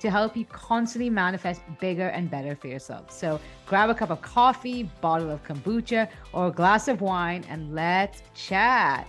to 0.00 0.10
help 0.10 0.36
you 0.36 0.44
constantly 0.46 1.10
manifest 1.10 1.62
bigger 1.80 2.08
and 2.08 2.30
better 2.30 2.54
for 2.54 2.68
yourself. 2.68 3.10
So 3.10 3.40
grab 3.66 3.90
a 3.90 3.94
cup 3.94 4.10
of 4.10 4.22
coffee, 4.22 4.84
bottle 5.00 5.30
of 5.30 5.42
kombucha, 5.44 6.08
or 6.32 6.48
a 6.48 6.52
glass 6.52 6.88
of 6.88 7.00
wine, 7.00 7.44
and 7.48 7.74
let's 7.74 8.22
chat. 8.34 9.06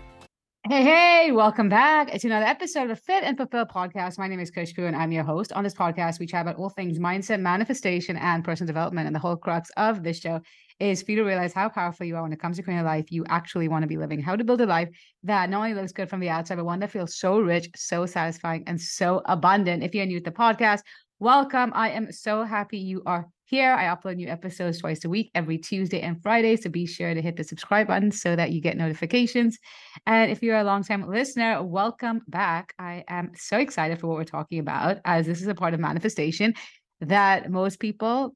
Hey, 0.69 0.83
hey, 0.83 1.31
welcome 1.31 1.69
back 1.69 2.13
It's 2.13 2.25
another 2.25 2.45
episode 2.45 2.83
of 2.83 2.89
the 2.89 2.95
Fit 2.97 3.23
and 3.23 3.37
Fulfill 3.37 3.65
podcast. 3.65 4.19
My 4.19 4.27
name 4.27 4.41
is 4.41 4.51
Khushbu 4.51 4.85
and 4.85 4.97
I'm 4.97 5.13
your 5.13 5.23
host. 5.23 5.53
On 5.53 5.63
this 5.63 5.73
podcast, 5.73 6.19
we 6.19 6.25
chat 6.25 6.41
about 6.41 6.57
all 6.57 6.69
things 6.69 6.99
mindset, 6.99 7.39
manifestation, 7.39 8.17
and 8.17 8.43
personal 8.43 8.67
development. 8.67 9.07
And 9.07 9.15
the 9.15 9.19
whole 9.19 9.37
crux 9.37 9.71
of 9.77 10.03
this 10.03 10.19
show 10.19 10.41
is 10.79 11.01
for 11.01 11.11
you 11.11 11.17
to 11.17 11.23
realize 11.23 11.53
how 11.53 11.69
powerful 11.69 12.05
you 12.05 12.15
are 12.15 12.23
when 12.23 12.33
it 12.33 12.39
comes 12.39 12.57
to 12.57 12.63
creating 12.63 12.85
a 12.85 12.87
life 12.87 13.11
you 13.11 13.25
actually 13.27 13.67
want 13.67 13.83
to 13.83 13.87
be 13.87 13.97
living, 13.97 14.21
how 14.21 14.35
to 14.35 14.43
build 14.43 14.61
a 14.61 14.65
life 14.65 14.89
that 15.23 15.49
not 15.49 15.57
only 15.57 15.73
looks 15.73 15.91
good 15.91 16.09
from 16.09 16.19
the 16.19 16.29
outside, 16.29 16.55
but 16.55 16.65
one 16.65 16.79
that 16.79 16.91
feels 16.91 17.17
so 17.17 17.39
rich, 17.39 17.69
so 17.75 18.05
satisfying, 18.05 18.63
and 18.67 18.79
so 18.79 19.21
abundant. 19.25 19.83
If 19.83 19.95
you're 19.95 20.05
new 20.05 20.19
to 20.19 20.23
the 20.23 20.31
podcast, 20.31 20.81
welcome. 21.19 21.71
I 21.73 21.89
am 21.89 22.11
so 22.11 22.43
happy 22.43 22.77
you 22.77 23.01
are 23.05 23.27
here. 23.45 23.71
I 23.71 23.85
upload 23.85 24.17
new 24.17 24.27
episodes 24.27 24.79
twice 24.79 25.05
a 25.05 25.09
week, 25.09 25.31
every 25.33 25.57
Tuesday 25.57 26.01
and 26.01 26.21
Friday. 26.21 26.57
So 26.57 26.69
be 26.69 26.85
sure 26.85 27.13
to 27.13 27.21
hit 27.21 27.37
the 27.37 27.43
subscribe 27.45 27.87
button 27.87 28.11
so 28.11 28.35
that 28.35 28.51
you 28.51 28.61
get 28.61 28.75
notifications. 28.75 29.57
And 30.05 30.29
if 30.29 30.43
you're 30.43 30.57
a 30.57 30.65
long-time 30.65 31.09
listener, 31.09 31.63
welcome 31.63 32.21
back. 32.27 32.73
I 32.77 33.05
am 33.07 33.31
so 33.35 33.57
excited 33.57 33.99
for 33.99 34.07
what 34.07 34.17
we're 34.17 34.25
talking 34.25 34.59
about, 34.59 34.97
as 35.05 35.25
this 35.25 35.41
is 35.41 35.47
a 35.47 35.55
part 35.55 35.73
of 35.73 35.79
manifestation 35.79 36.53
that 36.99 37.49
most 37.49 37.79
people 37.79 38.35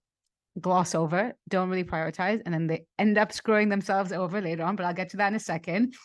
gloss 0.59 0.95
over, 0.95 1.33
don't 1.49 1.69
really 1.69 1.83
prioritize, 1.83 2.41
and 2.45 2.53
then 2.53 2.67
they 2.67 2.85
end 2.99 3.17
up 3.17 3.31
screwing 3.31 3.69
themselves 3.69 4.11
over 4.11 4.41
later 4.41 4.63
on. 4.63 4.75
But 4.75 4.85
I'll 4.85 4.93
get 4.93 5.09
to 5.09 5.17
that 5.17 5.29
in 5.29 5.35
a 5.35 5.39
second. 5.39 5.95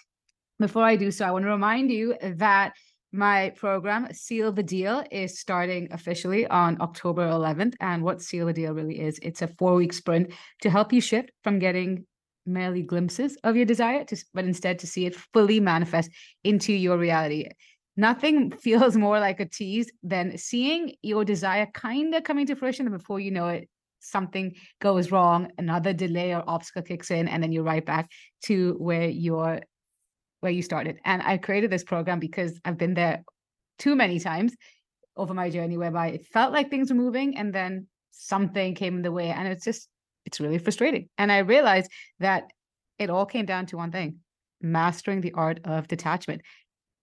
Before 0.59 0.85
I 0.85 0.97
do 0.97 1.11
so, 1.11 1.25
I 1.25 1.31
want 1.31 1.45
to 1.45 1.51
remind 1.51 1.91
you 1.91 2.15
that 2.23 2.73
my 3.13 3.51
program, 3.57 4.09
Seal 4.13 4.53
the 4.53 4.63
Deal, 4.63 5.05
is 5.11 5.39
starting 5.39 5.89
officially 5.91 6.47
on 6.47 6.81
October 6.81 7.27
11th. 7.29 7.75
And 7.81 8.03
what 8.03 8.23
Seal 8.23 8.47
the 8.47 8.53
Deal 8.53 8.73
really 8.73 9.01
is, 9.01 9.19
it's 9.23 9.43
a 9.43 9.49
four 9.49 9.75
week 9.75 9.93
sprint 9.93 10.33
to 10.63 10.71
help 10.71 10.93
you 10.93 11.01
shift 11.01 11.31
from 11.43 11.59
getting 11.59 12.07
merely 12.47 12.83
glimpses 12.83 13.37
of 13.45 13.57
your 13.57 13.67
desire 13.67 14.05
to 14.05 14.17
but 14.33 14.45
instead 14.45 14.79
to 14.79 14.87
see 14.87 15.05
it 15.05 15.17
fully 15.33 15.61
manifest 15.61 16.11
into 16.45 16.73
your 16.73 16.97
reality 16.97 17.49
nothing 17.97 18.51
feels 18.63 18.97
more 18.97 19.19
like 19.19 19.41
a 19.41 19.45
tease 19.45 19.91
than 20.03 20.39
seeing 20.39 20.95
your 21.03 21.25
desire 21.25 21.67
kind 21.75 22.15
of 22.15 22.23
coming 22.23 22.47
to 22.47 22.55
fruition 22.55 22.87
and 22.87 22.97
before 22.97 23.21
you 23.21 23.31
know 23.31 23.49
it 23.49 23.69
something 24.01 24.55
goes 24.81 25.11
wrong, 25.11 25.51
another 25.59 25.93
delay 25.93 26.35
or 26.35 26.45
obstacle 26.47 26.83
kicks 26.83 27.11
in, 27.11 27.29
and 27.29 27.43
then 27.43 27.53
you're 27.53 27.63
right 27.63 27.85
back 27.85 28.11
to 28.45 28.75
where 28.79 29.09
you're 29.09 29.61
where 30.41 30.53
you 30.53 30.63
started. 30.63 30.99
And 31.05 31.23
I 31.23 31.39
created 31.39 31.71
this 31.71 31.85
program 31.85 32.21
because 32.21 32.61
I've 32.65 32.79
been 32.79 32.95
there 32.95 33.25
too 33.79 33.97
many 33.97 34.21
times 34.21 34.55
over 35.17 35.35
my 35.35 35.51
journey 35.51 35.77
whereby 35.77 36.09
it 36.09 36.27
felt 36.27 36.53
like 36.53 36.69
things 36.69 36.91
were 36.91 36.97
moving 36.97 37.37
and 37.37 37.55
then 37.55 37.87
something 38.11 38.75
came 38.75 38.97
in 38.97 39.03
the 39.03 39.13
way. 39.13 39.31
And 39.31 39.49
it's 39.49 39.65
just 39.65 39.89
it's 40.25 40.41
really 40.41 40.59
frustrating. 40.59 41.09
And 41.19 41.33
I 41.33 41.39
realized 41.39 41.91
that 42.21 42.51
it 42.99 43.11
all 43.11 43.27
came 43.27 43.47
down 43.47 43.67
to 43.67 43.77
one 43.77 43.93
thing 43.93 44.19
mastering 44.61 45.21
the 45.21 45.33
art 45.33 45.61
of 45.65 45.87
detachment 45.87 46.43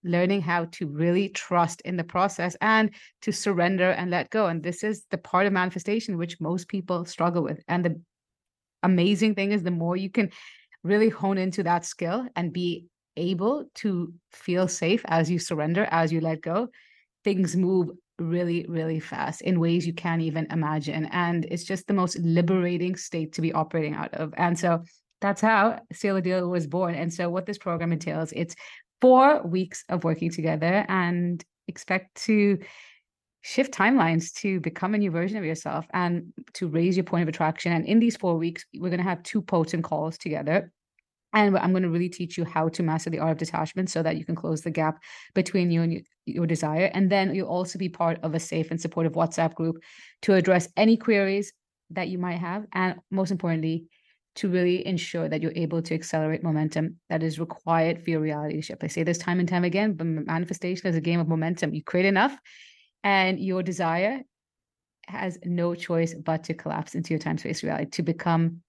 learning 0.04 0.42
how 0.42 0.66
to 0.66 0.86
really 0.86 1.30
trust 1.30 1.80
in 1.82 1.96
the 1.96 2.04
process 2.04 2.56
and 2.60 2.90
to 3.22 3.32
surrender 3.32 3.90
and 3.90 4.10
let 4.10 4.30
go. 4.30 4.46
And 4.46 4.62
this 4.62 4.84
is 4.84 5.04
the 5.10 5.18
part 5.18 5.46
of 5.46 5.52
manifestation 5.52 6.18
which 6.18 6.40
most 6.40 6.68
people 6.68 7.04
struggle 7.04 7.42
with. 7.42 7.62
And 7.66 7.84
the 7.84 8.00
amazing 8.82 9.34
thing 9.34 9.52
is, 9.52 9.62
the 9.62 9.70
more 9.70 9.96
you 9.96 10.10
can 10.10 10.30
really 10.82 11.08
hone 11.08 11.38
into 11.38 11.62
that 11.62 11.84
skill 11.84 12.26
and 12.36 12.52
be 12.52 12.86
able 13.16 13.64
to 13.76 14.12
feel 14.32 14.68
safe 14.68 15.02
as 15.06 15.30
you 15.30 15.38
surrender, 15.38 15.88
as 15.90 16.12
you 16.12 16.20
let 16.20 16.42
go, 16.42 16.68
things 17.24 17.56
move 17.56 17.90
really, 18.18 18.66
really 18.68 19.00
fast 19.00 19.40
in 19.42 19.58
ways 19.58 19.86
you 19.86 19.92
can't 19.92 20.22
even 20.22 20.46
imagine. 20.50 21.06
And 21.06 21.46
it's 21.46 21.64
just 21.64 21.86
the 21.86 21.94
most 21.94 22.18
liberating 22.18 22.96
state 22.96 23.32
to 23.34 23.40
be 23.40 23.52
operating 23.52 23.94
out 23.94 24.14
of. 24.14 24.34
And 24.36 24.58
so 24.58 24.84
that's 25.20 25.40
how 25.40 25.80
Seal 25.92 26.16
the 26.16 26.20
Deal 26.22 26.48
was 26.48 26.66
born. 26.66 26.94
And 26.94 27.12
so, 27.12 27.30
what 27.30 27.46
this 27.46 27.58
program 27.58 27.92
entails, 27.92 28.32
it's 28.32 28.54
four 29.00 29.42
weeks 29.46 29.84
of 29.88 30.04
working 30.04 30.30
together 30.30 30.84
and 30.88 31.44
expect 31.68 32.14
to 32.24 32.58
shift 33.42 33.74
timelines 33.74 34.32
to 34.32 34.58
become 34.60 34.94
a 34.94 34.98
new 34.98 35.10
version 35.10 35.36
of 35.36 35.44
yourself 35.44 35.86
and 35.92 36.32
to 36.54 36.66
raise 36.66 36.96
your 36.96 37.04
point 37.04 37.22
of 37.22 37.28
attraction. 37.28 37.72
And 37.72 37.84
in 37.84 37.98
these 38.00 38.16
four 38.16 38.38
weeks, 38.38 38.64
we're 38.74 38.88
going 38.88 39.02
to 39.02 39.08
have 39.08 39.22
two 39.22 39.42
potent 39.42 39.84
calls 39.84 40.16
together. 40.16 40.72
And 41.34 41.58
I'm 41.58 41.72
going 41.72 41.82
to 41.82 41.90
really 41.90 42.08
teach 42.08 42.38
you 42.38 42.44
how 42.44 42.68
to 42.70 42.82
master 42.82 43.10
the 43.10 43.18
art 43.18 43.32
of 43.32 43.38
detachment 43.38 43.90
so 43.90 44.02
that 44.02 44.16
you 44.16 44.24
can 44.24 44.36
close 44.36 44.62
the 44.62 44.70
gap 44.70 45.02
between 45.34 45.70
you 45.70 45.82
and 45.82 46.00
your 46.24 46.46
desire. 46.46 46.90
And 46.94 47.10
then 47.10 47.34
you'll 47.34 47.48
also 47.48 47.78
be 47.78 47.88
part 47.88 48.18
of 48.22 48.34
a 48.34 48.40
safe 48.40 48.70
and 48.70 48.80
supportive 48.80 49.12
WhatsApp 49.12 49.54
group 49.54 49.76
to 50.22 50.34
address 50.34 50.68
any 50.76 50.96
queries 50.96 51.52
that 51.90 52.08
you 52.08 52.18
might 52.18 52.38
have. 52.38 52.64
And 52.72 52.94
most 53.10 53.30
importantly, 53.30 53.88
to 54.36 54.48
really 54.48 54.86
ensure 54.86 55.28
that 55.28 55.40
you're 55.40 55.52
able 55.54 55.80
to 55.82 55.94
accelerate 55.94 56.42
momentum 56.42 56.96
that 57.08 57.22
is 57.22 57.38
required 57.38 58.02
for 58.02 58.10
your 58.10 58.20
reality 58.20 58.60
shift. 58.60 58.82
I 58.82 58.88
say 58.88 59.02
this 59.02 59.18
time 59.18 59.38
and 59.38 59.48
time 59.48 59.64
again, 59.64 59.92
but 59.94 60.06
manifestation 60.06 60.88
is 60.88 60.96
a 60.96 61.00
game 61.00 61.20
of 61.20 61.28
momentum. 61.28 61.74
You 61.74 61.82
create 61.82 62.06
enough, 62.06 62.36
and 63.04 63.38
your 63.38 63.62
desire 63.62 64.22
has 65.06 65.38
no 65.44 65.74
choice 65.74 66.14
but 66.14 66.44
to 66.44 66.54
collapse 66.54 66.94
into 66.94 67.12
your 67.12 67.20
time 67.20 67.38
space 67.38 67.62
reality 67.62 67.90
to 67.90 68.02
become 68.02 68.62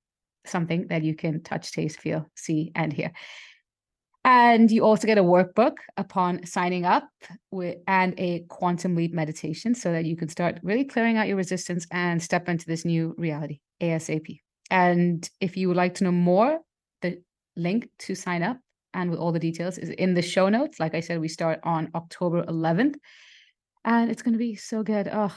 something 0.45 0.87
that 0.87 1.03
you 1.03 1.15
can 1.15 1.41
touch, 1.41 1.71
taste, 1.71 1.99
feel, 1.99 2.29
see, 2.35 2.71
and 2.75 2.93
hear. 2.93 3.11
And 4.23 4.71
you 4.71 4.83
also 4.83 5.05
get 5.05 5.19
a 5.19 5.23
workbook 5.23 5.75
upon 5.97 6.45
signing 6.45 6.83
up 6.83 7.07
with, 7.51 7.77
and 7.87 8.13
a 8.17 8.39
quantum 8.49 8.95
leap 8.95 9.13
meditation 9.13 9.75
so 9.75 9.91
that 9.91 10.05
you 10.05 10.15
can 10.15 10.29
start 10.29 10.59
really 10.63 10.83
clearing 10.83 11.17
out 11.17 11.27
your 11.27 11.37
resistance 11.37 11.85
and 11.91 12.21
step 12.21 12.49
into 12.49 12.65
this 12.65 12.85
new 12.85 13.13
reality 13.17 13.59
ASAP. 13.81 14.39
And 14.69 15.27
if 15.39 15.57
you 15.57 15.67
would 15.67 15.77
like 15.77 15.95
to 15.95 16.03
know 16.03 16.11
more, 16.11 16.59
the 17.01 17.21
link 17.55 17.89
to 17.99 18.15
sign 18.15 18.43
up 18.43 18.57
and 18.93 19.09
with 19.09 19.19
all 19.19 19.31
the 19.31 19.39
details 19.39 19.77
is 19.77 19.89
in 19.89 20.13
the 20.13 20.21
show 20.21 20.49
notes. 20.49 20.79
Like 20.79 20.95
I 20.95 21.01
said, 21.01 21.19
we 21.19 21.27
start 21.27 21.59
on 21.63 21.89
October 21.93 22.43
11th 22.43 22.95
and 23.83 24.09
it's 24.09 24.23
going 24.23 24.33
to 24.33 24.39
be 24.39 24.55
so 24.55 24.83
good. 24.83 25.09
Oh, 25.11 25.35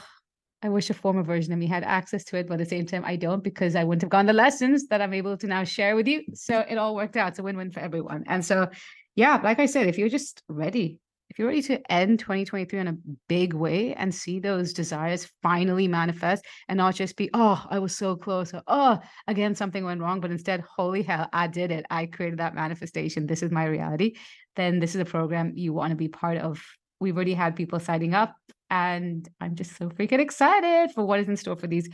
I 0.61 0.69
wish 0.69 0.89
a 0.89 0.93
former 0.93 1.23
version 1.23 1.53
of 1.53 1.59
me 1.59 1.67
had 1.67 1.83
access 1.83 2.23
to 2.25 2.37
it, 2.37 2.47
but 2.47 2.55
at 2.55 2.59
the 2.59 2.65
same 2.65 2.85
time, 2.85 3.05
I 3.05 3.15
don't 3.15 3.43
because 3.43 3.75
I 3.75 3.83
wouldn't 3.83 4.01
have 4.01 4.09
gone 4.09 4.25
the 4.25 4.33
lessons 4.33 4.87
that 4.87 5.01
I'm 5.01 5.13
able 5.13 5.37
to 5.37 5.47
now 5.47 5.63
share 5.63 5.95
with 5.95 6.07
you. 6.07 6.23
So 6.33 6.65
it 6.67 6.77
all 6.77 6.95
worked 6.95 7.15
out. 7.15 7.29
It's 7.29 7.39
a 7.39 7.43
win 7.43 7.55
win 7.55 7.71
for 7.71 7.79
everyone. 7.79 8.25
And 8.27 8.43
so, 8.43 8.69
yeah, 9.15 9.39
like 9.41 9.59
I 9.59 9.67
said, 9.67 9.87
if 9.87 9.97
you're 9.97 10.09
just 10.09 10.41
ready 10.49 10.99
if 11.29 11.37
you're 11.37 11.47
ready 11.47 11.61
to 11.61 11.91
end 11.91 12.19
2023 12.19 12.79
in 12.79 12.87
a 12.87 12.97
big 13.27 13.53
way 13.53 13.93
and 13.93 14.13
see 14.13 14.39
those 14.39 14.73
desires 14.73 15.31
finally 15.43 15.87
manifest 15.87 16.43
and 16.67 16.77
not 16.77 16.95
just 16.95 17.15
be, 17.15 17.29
oh, 17.35 17.63
I 17.69 17.77
was 17.77 17.95
so 17.95 18.15
close, 18.15 18.53
or 18.53 18.63
oh, 18.67 18.99
again, 19.27 19.53
something 19.53 19.83
went 19.83 20.01
wrong, 20.01 20.21
but 20.21 20.31
instead, 20.31 20.61
holy 20.61 21.03
hell, 21.03 21.29
I 21.31 21.45
did 21.45 21.71
it. 21.71 21.85
I 21.91 22.07
created 22.07 22.39
that 22.39 22.55
manifestation. 22.55 23.27
This 23.27 23.43
is 23.43 23.51
my 23.51 23.65
reality. 23.65 24.15
Then 24.55 24.79
this 24.79 24.95
is 24.95 25.01
a 25.01 25.05
program 25.05 25.53
you 25.55 25.71
want 25.71 25.91
to 25.91 25.95
be 25.95 26.07
part 26.07 26.37
of. 26.37 26.63
We've 26.99 27.15
already 27.15 27.35
had 27.35 27.55
people 27.55 27.79
signing 27.79 28.15
up, 28.15 28.35
and 28.71 29.27
I'm 29.39 29.55
just 29.55 29.77
so 29.77 29.89
freaking 29.89 30.19
excited 30.19 30.91
for 30.95 31.05
what 31.05 31.19
is 31.19 31.27
in 31.27 31.37
store 31.37 31.55
for 31.55 31.67
these 31.67 31.89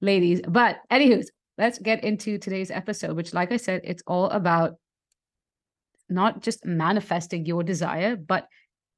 ladies. 0.00 0.40
But, 0.46 0.76
anywho's, 0.92 1.28
let's 1.58 1.80
get 1.80 2.04
into 2.04 2.38
today's 2.38 2.70
episode, 2.70 3.16
which, 3.16 3.34
like 3.34 3.50
I 3.50 3.56
said, 3.56 3.80
it's 3.82 4.02
all 4.06 4.30
about 4.30 4.76
not 6.08 6.40
just 6.40 6.64
manifesting 6.64 7.44
your 7.46 7.64
desire, 7.64 8.14
but 8.14 8.46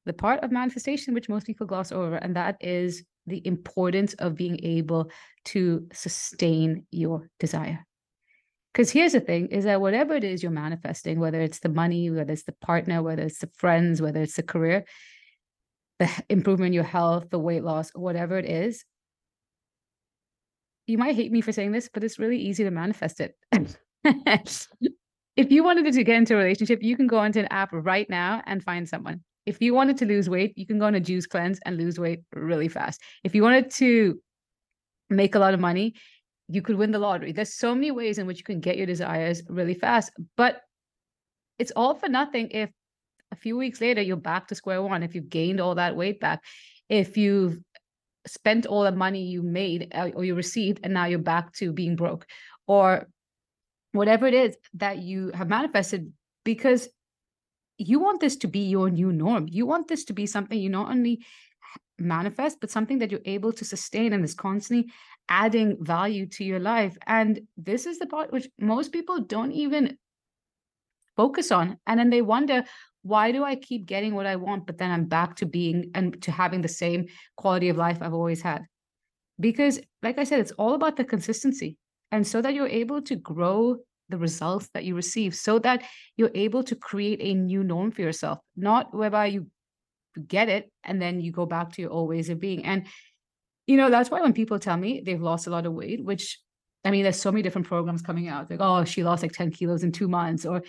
the 0.08 0.12
part 0.12 0.42
of 0.42 0.50
manifestation 0.50 1.14
which 1.14 1.28
most 1.28 1.46
people 1.46 1.66
gloss 1.66 1.92
over, 1.92 2.16
and 2.16 2.34
that 2.34 2.56
is 2.60 3.04
the 3.26 3.46
importance 3.46 4.14
of 4.14 4.34
being 4.34 4.58
able 4.64 5.10
to 5.44 5.86
sustain 5.92 6.84
your 6.90 7.28
desire. 7.38 7.86
Because 8.72 8.90
here's 8.90 9.12
the 9.12 9.20
thing 9.20 9.48
is 9.48 9.64
that 9.64 9.80
whatever 9.80 10.14
it 10.14 10.24
is 10.24 10.42
you're 10.42 10.50
manifesting, 10.50 11.20
whether 11.20 11.40
it's 11.40 11.60
the 11.60 11.68
money, 11.68 12.10
whether 12.10 12.32
it's 12.32 12.44
the 12.44 12.56
partner, 12.60 13.02
whether 13.02 13.22
it's 13.22 13.38
the 13.38 13.50
friends, 13.54 14.00
whether 14.00 14.22
it's 14.22 14.36
the 14.36 14.42
career, 14.42 14.84
the 15.98 16.10
improvement 16.28 16.68
in 16.68 16.72
your 16.72 16.84
health, 16.84 17.30
the 17.30 17.38
weight 17.38 17.64
loss, 17.64 17.90
whatever 17.94 18.38
it 18.38 18.46
is, 18.46 18.84
you 20.86 20.96
might 20.96 21.16
hate 21.16 21.30
me 21.30 21.42
for 21.42 21.52
saying 21.52 21.72
this, 21.72 21.90
but 21.92 22.02
it's 22.02 22.18
really 22.18 22.38
easy 22.38 22.64
to 22.64 22.70
manifest 22.70 23.20
it. 23.20 23.34
if 25.36 25.50
you 25.52 25.62
wanted 25.62 25.92
to 25.92 26.04
get 26.04 26.16
into 26.16 26.34
a 26.34 26.38
relationship, 26.38 26.82
you 26.82 26.96
can 26.96 27.06
go 27.06 27.22
into 27.22 27.40
an 27.40 27.48
app 27.50 27.70
right 27.72 28.08
now 28.08 28.42
and 28.46 28.62
find 28.62 28.88
someone. 28.88 29.22
If 29.48 29.62
you 29.62 29.72
wanted 29.72 29.96
to 29.98 30.04
lose 30.04 30.28
weight, 30.28 30.52
you 30.56 30.66
can 30.66 30.78
go 30.78 30.84
on 30.84 30.94
a 30.94 31.00
juice 31.00 31.26
cleanse 31.26 31.58
and 31.64 31.78
lose 31.78 31.98
weight 31.98 32.20
really 32.34 32.68
fast. 32.68 33.00
If 33.24 33.34
you 33.34 33.42
wanted 33.42 33.70
to 33.82 34.20
make 35.08 35.34
a 35.34 35.38
lot 35.38 35.54
of 35.54 35.60
money, 35.60 35.94
you 36.48 36.60
could 36.60 36.76
win 36.76 36.90
the 36.90 36.98
lottery. 36.98 37.32
There's 37.32 37.54
so 37.54 37.74
many 37.74 37.90
ways 37.90 38.18
in 38.18 38.26
which 38.26 38.36
you 38.36 38.44
can 38.44 38.60
get 38.60 38.76
your 38.76 38.84
desires 38.84 39.42
really 39.48 39.72
fast, 39.72 40.12
but 40.36 40.60
it's 41.58 41.72
all 41.74 41.94
for 41.94 42.10
nothing 42.10 42.50
if 42.50 42.68
a 43.32 43.36
few 43.36 43.56
weeks 43.56 43.80
later 43.80 44.02
you're 44.02 44.18
back 44.18 44.48
to 44.48 44.54
square 44.54 44.82
one. 44.82 45.02
If 45.02 45.14
you've 45.14 45.30
gained 45.30 45.62
all 45.62 45.76
that 45.76 45.96
weight 45.96 46.20
back, 46.20 46.44
if 46.90 47.16
you've 47.16 47.56
spent 48.26 48.66
all 48.66 48.84
the 48.84 48.92
money 48.92 49.22
you 49.22 49.42
made 49.42 49.90
uh, 49.94 50.10
or 50.14 50.26
you 50.26 50.34
received 50.34 50.80
and 50.84 50.92
now 50.92 51.06
you're 51.06 51.18
back 51.20 51.54
to 51.54 51.72
being 51.72 51.96
broke 51.96 52.26
or 52.66 53.08
whatever 53.92 54.26
it 54.26 54.34
is 54.34 54.58
that 54.74 54.98
you 54.98 55.30
have 55.32 55.48
manifested 55.48 56.12
because 56.44 56.86
you 57.78 58.00
want 58.00 58.20
this 58.20 58.36
to 58.36 58.48
be 58.48 58.60
your 58.68 58.90
new 58.90 59.12
norm. 59.12 59.46
You 59.48 59.64
want 59.64 59.88
this 59.88 60.04
to 60.06 60.12
be 60.12 60.26
something 60.26 60.58
you 60.58 60.68
not 60.68 60.90
only 60.90 61.24
manifest, 61.98 62.60
but 62.60 62.70
something 62.70 62.98
that 62.98 63.10
you're 63.10 63.20
able 63.24 63.52
to 63.52 63.64
sustain 63.64 64.12
and 64.12 64.24
is 64.24 64.34
constantly 64.34 64.92
adding 65.28 65.76
value 65.80 66.26
to 66.26 66.44
your 66.44 66.58
life. 66.58 66.96
And 67.06 67.40
this 67.56 67.86
is 67.86 67.98
the 67.98 68.06
part 68.06 68.32
which 68.32 68.48
most 68.58 68.92
people 68.92 69.20
don't 69.20 69.52
even 69.52 69.96
focus 71.16 71.50
on. 71.50 71.78
And 71.86 71.98
then 71.98 72.10
they 72.10 72.22
wonder, 72.22 72.64
why 73.02 73.32
do 73.32 73.44
I 73.44 73.56
keep 73.56 73.86
getting 73.86 74.14
what 74.14 74.26
I 74.26 74.36
want, 74.36 74.66
but 74.66 74.78
then 74.78 74.90
I'm 74.90 75.06
back 75.06 75.36
to 75.36 75.46
being 75.46 75.90
and 75.94 76.20
to 76.22 76.32
having 76.32 76.62
the 76.62 76.68
same 76.68 77.06
quality 77.36 77.68
of 77.68 77.76
life 77.76 77.98
I've 78.00 78.14
always 78.14 78.42
had? 78.42 78.66
Because, 79.40 79.80
like 80.02 80.18
I 80.18 80.24
said, 80.24 80.40
it's 80.40 80.52
all 80.52 80.74
about 80.74 80.96
the 80.96 81.04
consistency. 81.04 81.76
And 82.10 82.26
so 82.26 82.40
that 82.42 82.54
you're 82.54 82.66
able 82.66 83.02
to 83.02 83.16
grow 83.16 83.78
the 84.08 84.18
results 84.18 84.68
that 84.74 84.84
you 84.84 84.94
receive, 84.94 85.34
so 85.34 85.58
that 85.60 85.82
you're 86.16 86.30
able 86.34 86.62
to 86.64 86.74
create 86.74 87.20
a 87.22 87.34
new 87.34 87.62
norm 87.62 87.90
for 87.90 88.02
yourself, 88.02 88.38
not 88.56 88.94
whereby 88.94 89.26
you 89.26 89.46
get 90.26 90.48
it 90.48 90.70
and 90.84 91.00
then 91.00 91.20
you 91.20 91.30
go 91.30 91.46
back 91.46 91.72
to 91.72 91.82
your 91.82 91.90
old 91.90 92.08
ways 92.08 92.28
of 92.28 92.40
being. 92.40 92.64
And, 92.64 92.86
you 93.66 93.76
know, 93.76 93.90
that's 93.90 94.10
why 94.10 94.20
when 94.20 94.32
people 94.32 94.58
tell 94.58 94.76
me 94.76 95.02
they've 95.04 95.20
lost 95.20 95.46
a 95.46 95.50
lot 95.50 95.66
of 95.66 95.72
weight, 95.72 96.02
which 96.02 96.38
I 96.84 96.90
mean, 96.90 97.02
there's 97.02 97.20
so 97.20 97.32
many 97.32 97.42
different 97.42 97.66
programs 97.66 98.02
coming 98.02 98.28
out. 98.28 98.50
Like, 98.50 98.60
oh, 98.62 98.84
she 98.84 99.02
lost 99.02 99.22
like 99.22 99.32
10 99.32 99.50
kilos 99.50 99.82
in 99.82 99.92
two 99.92 100.08
months, 100.08 100.46
or 100.46 100.62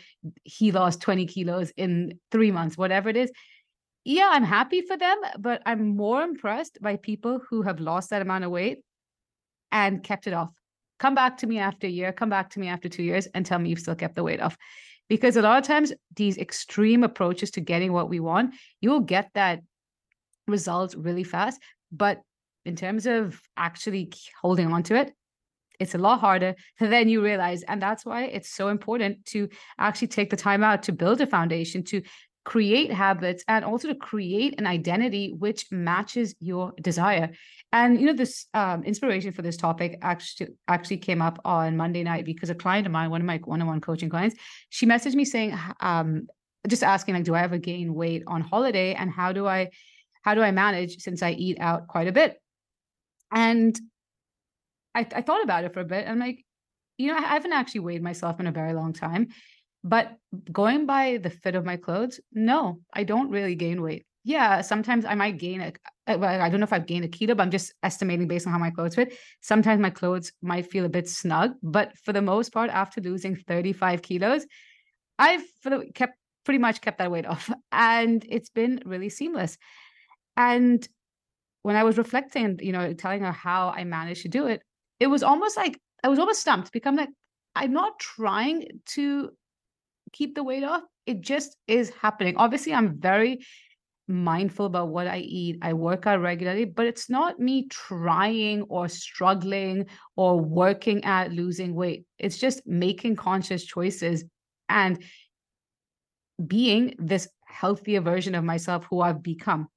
he 0.44 0.72
lost 0.72 1.02
20 1.02 1.26
kilos 1.28 1.72
in 1.78 2.20
three 2.32 2.52
months, 2.52 2.78
whatever 2.78 3.10
it 3.10 3.16
is. 3.16 3.32
Yeah, 4.04 4.30
I'm 4.32 4.44
happy 4.44 4.82
for 4.82 4.98
them, 4.98 5.18
but 5.40 5.62
I'm 5.66 5.96
more 5.96 6.24
impressed 6.24 6.80
by 6.82 6.96
people 6.96 7.40
who 7.50 7.62
have 7.62 7.80
lost 7.80 8.10
that 8.10 8.22
amount 8.22 8.44
of 8.44 8.52
weight 8.52 8.80
and 9.72 10.04
kept 10.04 10.26
it 10.26 10.34
off. 10.34 10.50
Come 11.00 11.16
back 11.16 11.38
to 11.38 11.48
me 11.48 11.60
after 11.60 11.88
a 11.88 11.90
year, 11.90 12.12
come 12.12 12.30
back 12.30 12.50
to 12.52 12.60
me 12.60 12.68
after 12.68 12.90
two 12.90 13.04
years 13.04 13.28
and 13.28 13.46
tell 13.46 13.60
me 13.60 13.70
you've 13.70 13.80
still 13.80 13.96
kept 13.96 14.16
the 14.16 14.24
weight 14.24 14.42
off. 14.42 14.58
Because 15.08 15.38
a 15.38 15.42
lot 15.42 15.58
of 15.58 15.66
times, 15.66 15.92
these 16.16 16.38
extreme 16.38 17.04
approaches 17.04 17.52
to 17.52 17.62
getting 17.62 17.94
what 17.94 18.10
we 18.10 18.20
want, 18.20 18.54
you'll 18.80 19.00
get 19.00 19.32
that 19.34 19.62
result 20.48 20.94
really 20.98 21.24
fast. 21.24 21.60
But 21.92 22.22
in 22.66 22.76
terms 22.76 23.08
of 23.08 23.42
actually 23.58 24.12
holding 24.42 24.72
on 24.72 24.84
to 24.84 24.96
it, 24.96 25.12
it's 25.80 25.96
a 25.96 25.98
lot 25.98 26.20
harder 26.20 26.56
than 26.80 27.08
you 27.08 27.24
realize. 27.24 27.64
And 27.64 27.82
that's 27.82 28.06
why 28.06 28.26
it's 28.26 28.50
so 28.50 28.68
important 28.68 29.26
to 29.28 29.50
actually 29.78 30.10
take 30.10 30.30
the 30.30 30.36
time 30.36 30.64
out 30.64 30.84
to 30.84 30.92
build 30.92 31.22
a 31.22 31.28
foundation, 31.28 31.84
to 31.86 32.02
create 32.50 32.92
habits, 32.92 33.44
and 33.48 33.64
also 33.64 33.88
to 33.88 33.96
create 34.12 34.54
an 34.60 34.66
identity 34.66 35.26
which 35.38 35.62
matches 35.72 36.36
your 36.40 36.74
desire. 36.82 37.30
And 37.72 38.00
you 38.00 38.08
know, 38.08 38.18
this 38.24 38.48
um, 38.56 38.84
inspiration 38.84 39.32
for 39.34 39.44
this 39.44 39.56
topic 39.56 40.00
actually 40.02 40.48
actually 40.68 40.98
came 40.98 41.22
up 41.22 41.38
on 41.46 41.78
Monday 41.78 42.04
night 42.12 42.26
because 42.26 42.50
a 42.50 42.56
client 42.56 42.88
of 42.88 42.92
mine, 42.92 43.12
one 43.12 43.22
of 43.22 43.28
my 43.28 43.38
one-on-one 43.38 43.82
coaching 43.82 44.10
clients, 44.10 44.36
she 44.70 44.88
messaged 44.88 45.14
me 45.14 45.26
saying, 45.26 45.52
um, 45.80 46.28
just 46.68 46.84
asking 46.84 47.14
like, 47.14 47.24
do 47.24 47.36
I 47.36 47.44
ever 47.44 47.60
gain 47.60 47.94
weight 47.94 48.24
on 48.26 48.42
holiday, 48.42 48.96
and 48.96 49.12
how 49.12 49.32
do 49.32 49.46
I, 49.46 49.70
how 50.26 50.34
do 50.34 50.42
I 50.42 50.52
manage 50.52 50.98
since 51.06 51.22
I 51.22 51.32
eat 51.32 51.58
out 51.60 51.88
quite 51.88 52.08
a 52.08 52.12
bit? 52.12 52.42
And 53.32 53.80
I, 54.96 55.02
I 55.02 55.22
thought 55.22 55.44
about 55.44 55.66
it 55.66 55.74
for 55.76 55.82
a 55.82 55.92
bit. 55.94 56.08
I'm 56.08 56.18
like, 56.18 56.44
you 56.98 57.08
know, 57.10 57.18
I 57.18 57.22
haven't 57.22 57.54
actually 57.54 57.82
weighed 57.82 58.02
myself 58.02 58.40
in 58.40 58.48
a 58.48 58.52
very 58.52 58.74
long 58.74 58.92
time, 58.94 59.28
but 59.84 60.18
going 60.52 60.86
by 60.86 61.18
the 61.18 61.30
fit 61.30 61.56
of 61.56 61.66
my 61.66 61.78
clothes, 61.78 62.20
no, 62.34 62.82
I 62.94 63.04
don't 63.04 63.30
really 63.30 63.56
gain 63.56 63.82
weight. 63.82 64.06
Yeah, 64.24 64.62
sometimes 64.62 65.06
I 65.06 65.16
might 65.16 65.38
gain 65.38 65.62
a. 65.62 65.74
I 66.06 66.50
don't 66.50 66.60
know 66.60 66.64
if 66.64 66.74
I've 66.74 66.88
gained 66.88 67.06
a 67.06 67.08
kilo, 67.08 67.36
but 67.36 67.44
I'm 67.44 67.52
just 67.52 67.74
estimating 67.84 68.28
based 68.28 68.48
on 68.48 68.54
how 68.54 68.60
my 68.60 68.72
clothes 68.72 68.96
fit. 68.96 69.18
Sometimes 69.42 69.80
my 69.80 69.92
clothes 69.92 70.34
might 70.42 70.70
feel 70.70 70.86
a 70.86 70.90
bit 70.90 71.08
snug, 71.08 71.54
but 71.62 71.96
for 72.04 72.14
the 72.14 72.22
most 72.22 72.52
part, 72.52 72.70
after 72.70 73.00
losing 73.00 73.36
35 73.36 74.02
kilos, 74.02 74.46
I've 75.18 75.44
kept 75.94 76.18
pretty 76.44 76.58
much 76.58 76.82
kept 76.82 76.98
that 76.98 77.12
weight 77.12 77.26
off, 77.34 77.50
and 77.72 78.26
it's 78.28 78.50
been 78.50 78.82
really 78.86 79.10
seamless. 79.10 79.58
And 80.36 80.86
when 81.62 81.76
I 81.76 81.84
was 81.84 81.98
reflecting, 81.98 82.60
you 82.62 82.72
know, 82.72 82.94
telling 82.94 83.22
her 83.22 83.32
how 83.32 83.70
I 83.70 83.84
managed 83.84 84.24
to 84.24 84.30
do 84.30 84.48
it, 84.48 84.62
it 85.00 85.08
was 85.08 85.24
almost 85.24 85.56
like 85.56 85.80
I 86.04 86.08
was 86.08 86.20
almost 86.20 86.42
stumped 86.42 86.72
I'm 86.86 86.96
like, 86.96 87.10
I'm 87.56 87.74
not 87.74 88.00
trying 88.00 88.68
to 88.94 89.32
keep 90.12 90.36
the 90.36 90.44
weight 90.44 90.64
off. 90.64 90.84
It 91.06 91.22
just 91.22 91.56
is 91.68 91.92
happening. 92.02 92.36
Obviously, 92.38 92.74
I'm 92.74 93.00
very 93.00 93.40
mindful 94.08 94.66
about 94.66 94.90
what 94.90 95.08
I 95.08 95.20
eat. 95.20 95.58
I 95.62 95.74
work 95.74 96.08
out 96.08 96.22
regularly, 96.22 96.66
but 96.66 96.88
it's 96.88 97.10
not 97.10 97.40
me 97.40 97.68
trying 97.68 98.64
or 98.64 98.88
struggling 98.88 99.86
or 100.16 100.40
working 100.40 101.04
at 101.06 101.32
losing 101.32 101.76
weight. 101.76 102.06
It's 102.18 102.38
just 102.38 102.66
making 102.66 103.16
conscious 103.16 103.64
choices 103.64 104.26
and 104.68 105.04
being 106.46 106.96
this 106.98 107.28
healthier 107.46 108.02
version 108.02 108.36
of 108.36 108.44
myself 108.44 108.86
who 108.90 109.02
I've 109.02 109.22
become. 109.22 109.68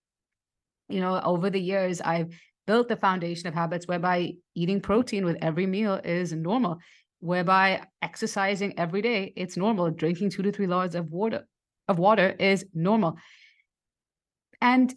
You 0.88 1.00
know, 1.00 1.20
over 1.20 1.50
the 1.50 1.60
years, 1.60 2.00
I've 2.00 2.28
built 2.66 2.88
the 2.88 2.96
foundation 2.96 3.48
of 3.48 3.54
habits 3.54 3.86
whereby 3.86 4.34
eating 4.54 4.80
protein 4.80 5.24
with 5.24 5.36
every 5.42 5.66
meal 5.66 6.00
is 6.04 6.32
normal, 6.32 6.78
whereby 7.22 7.80
exercising 8.02 8.76
every 8.78 9.00
day, 9.00 9.32
it's 9.36 9.56
normal. 9.56 9.90
Drinking 9.90 10.30
two 10.30 10.42
to 10.42 10.50
three 10.50 10.66
liters 10.66 10.96
of 10.96 11.10
water 11.10 11.46
of 11.88 11.98
water 11.98 12.34
is 12.38 12.66
normal. 12.74 13.16
And 14.60 14.92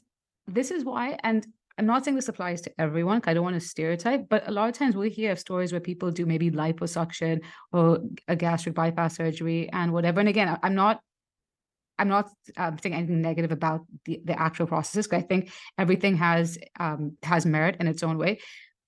this 0.47 0.71
is 0.71 0.83
why, 0.83 1.17
and 1.23 1.45
I'm 1.77 1.85
not 1.85 2.03
saying 2.03 2.15
this 2.15 2.29
applies 2.29 2.61
to 2.61 2.71
everyone, 2.79 3.21
I 3.25 3.33
don't 3.33 3.43
want 3.43 3.61
to 3.61 3.67
stereotype, 3.67 4.27
but 4.27 4.47
a 4.47 4.51
lot 4.51 4.69
of 4.69 4.75
times 4.75 4.95
we 4.95 5.09
hear 5.09 5.31
of 5.31 5.39
stories 5.39 5.71
where 5.71 5.81
people 5.81 6.09
do 6.11 6.25
maybe 6.25 6.49
liposuction 6.49 7.41
or 7.71 7.99
a 8.27 8.35
gastric 8.35 8.73
bypass 8.73 9.17
surgery 9.17 9.69
and 9.71 9.93
whatever. 9.93 10.19
And 10.19 10.29
again, 10.29 10.57
I'm 10.63 10.75
not 10.75 11.01
I'm 11.97 12.09
not 12.09 12.29
um, 12.57 12.77
saying 12.81 12.93
anything 12.93 13.21
negative 13.21 13.51
about 13.51 13.85
the, 14.03 14.19
the 14.25 14.37
actual 14.37 14.67
processes 14.67 15.07
because 15.07 15.23
I 15.23 15.27
think 15.27 15.51
everything 15.77 16.17
has 16.17 16.57
um, 16.79 17.17
has 17.23 17.45
merit 17.45 17.77
in 17.79 17.87
its 17.87 18.03
own 18.03 18.17
way. 18.17 18.39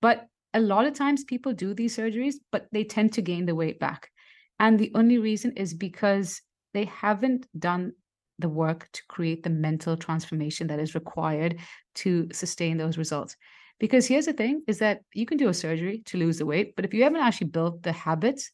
But 0.02 0.26
a 0.54 0.60
lot 0.60 0.86
of 0.86 0.94
times 0.94 1.24
people 1.24 1.52
do 1.52 1.74
these 1.74 1.96
surgeries, 1.96 2.34
but 2.50 2.66
they 2.72 2.84
tend 2.84 3.12
to 3.14 3.22
gain 3.22 3.46
the 3.46 3.54
weight 3.54 3.78
back. 3.78 4.10
And 4.58 4.78
the 4.78 4.92
only 4.94 5.18
reason 5.18 5.52
is 5.56 5.74
because 5.74 6.40
they 6.74 6.84
haven't 6.84 7.46
done 7.58 7.92
the 8.38 8.48
work 8.48 8.88
to 8.92 9.02
create 9.08 9.42
the 9.42 9.50
mental 9.50 9.96
transformation 9.96 10.68
that 10.68 10.78
is 10.78 10.94
required 10.94 11.58
to 11.96 12.28
sustain 12.32 12.76
those 12.76 12.98
results. 12.98 13.36
Because 13.80 14.06
here's 14.06 14.26
the 14.26 14.32
thing 14.32 14.62
is 14.66 14.78
that 14.78 15.00
you 15.14 15.26
can 15.26 15.38
do 15.38 15.48
a 15.48 15.54
surgery 15.54 16.02
to 16.06 16.18
lose 16.18 16.38
the 16.38 16.46
weight, 16.46 16.74
but 16.76 16.84
if 16.84 16.94
you 16.94 17.04
haven't 17.04 17.20
actually 17.20 17.48
built 17.48 17.82
the 17.82 17.92
habits 17.92 18.50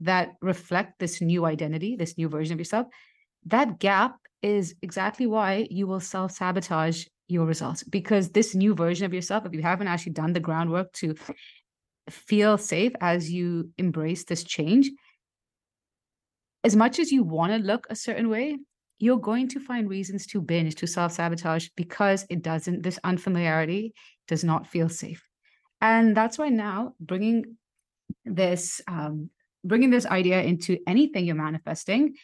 that 0.00 0.32
reflect 0.42 0.98
this 0.98 1.20
new 1.20 1.46
identity, 1.46 1.96
this 1.96 2.18
new 2.18 2.28
version 2.28 2.54
of 2.54 2.58
yourself, 2.58 2.86
that 3.46 3.78
gap 3.78 4.16
is 4.42 4.74
exactly 4.82 5.26
why 5.26 5.66
you 5.70 5.86
will 5.86 6.00
self 6.00 6.32
sabotage 6.32 7.06
your 7.28 7.44
results 7.44 7.82
because 7.82 8.30
this 8.30 8.54
new 8.54 8.74
version 8.74 9.04
of 9.04 9.14
yourself, 9.14 9.46
if 9.46 9.52
you 9.52 9.62
haven't 9.62 9.88
actually 9.88 10.12
done 10.12 10.32
the 10.32 10.40
groundwork 10.40 10.92
to 10.92 11.14
feel 12.10 12.56
safe 12.56 12.92
as 13.00 13.30
you 13.30 13.70
embrace 13.78 14.24
this 14.24 14.44
change, 14.44 14.90
as 16.64 16.76
much 16.76 16.98
as 16.98 17.10
you 17.12 17.22
want 17.22 17.52
to 17.52 17.58
look 17.58 17.86
a 17.90 17.96
certain 17.96 18.28
way, 18.28 18.58
you're 18.98 19.18
going 19.18 19.48
to 19.48 19.60
find 19.60 19.88
reasons 19.88 20.26
to 20.26 20.40
binge, 20.40 20.74
to 20.76 20.86
self 20.86 21.12
sabotage 21.12 21.68
because 21.76 22.24
it 22.30 22.42
doesn't, 22.42 22.82
this 22.82 22.98
unfamiliarity 23.04 23.92
does 24.26 24.42
not 24.42 24.66
feel 24.66 24.88
safe. 24.88 25.22
And 25.80 26.16
that's 26.16 26.38
why 26.38 26.48
now 26.48 26.94
bringing 26.98 27.56
this, 28.24 28.80
um, 28.88 29.30
bringing 29.64 29.90
this 29.90 30.06
idea 30.06 30.42
into 30.42 30.78
anything 30.86 31.26
you're 31.26 31.34
manifesting 31.34 32.14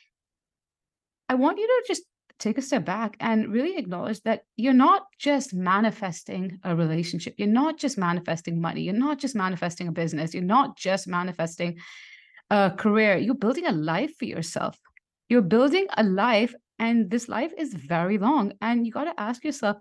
I 1.32 1.34
want 1.34 1.58
you 1.58 1.66
to 1.66 1.84
just 1.86 2.02
take 2.42 2.58
a 2.58 2.62
step 2.62 2.84
back 2.84 3.16
and 3.20 3.52
really 3.52 3.76
acknowledge 3.76 4.20
that 4.22 4.42
you're 4.56 4.72
not 4.72 5.06
just 5.18 5.54
manifesting 5.54 6.58
a 6.64 6.74
relationship. 6.74 7.34
You're 7.38 7.48
not 7.48 7.78
just 7.78 7.96
manifesting 7.96 8.60
money. 8.60 8.82
You're 8.82 8.94
not 8.94 9.18
just 9.18 9.36
manifesting 9.36 9.86
a 9.88 9.92
business. 9.92 10.34
You're 10.34 10.42
not 10.42 10.76
just 10.76 11.06
manifesting 11.06 11.78
a 12.50 12.72
career. 12.76 13.16
You're 13.16 13.34
building 13.34 13.66
a 13.66 13.72
life 13.72 14.16
for 14.18 14.24
yourself. 14.24 14.78
You're 15.28 15.42
building 15.42 15.86
a 15.96 16.02
life, 16.02 16.54
and 16.78 17.08
this 17.08 17.28
life 17.28 17.52
is 17.56 17.72
very 17.72 18.18
long. 18.18 18.52
And 18.60 18.84
you 18.84 18.92
got 18.92 19.04
to 19.04 19.20
ask 19.20 19.44
yourself, 19.44 19.76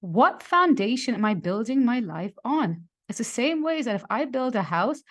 what 0.00 0.42
foundation 0.42 1.14
am 1.14 1.24
I 1.24 1.34
building 1.34 1.84
my 1.84 2.00
life 2.00 2.34
on? 2.44 2.84
It's 3.08 3.18
the 3.18 3.24
same 3.24 3.62
way 3.62 3.82
that 3.82 3.94
if 3.94 4.04
I 4.10 4.24
build 4.24 4.56
a 4.56 4.62
house 4.62 5.02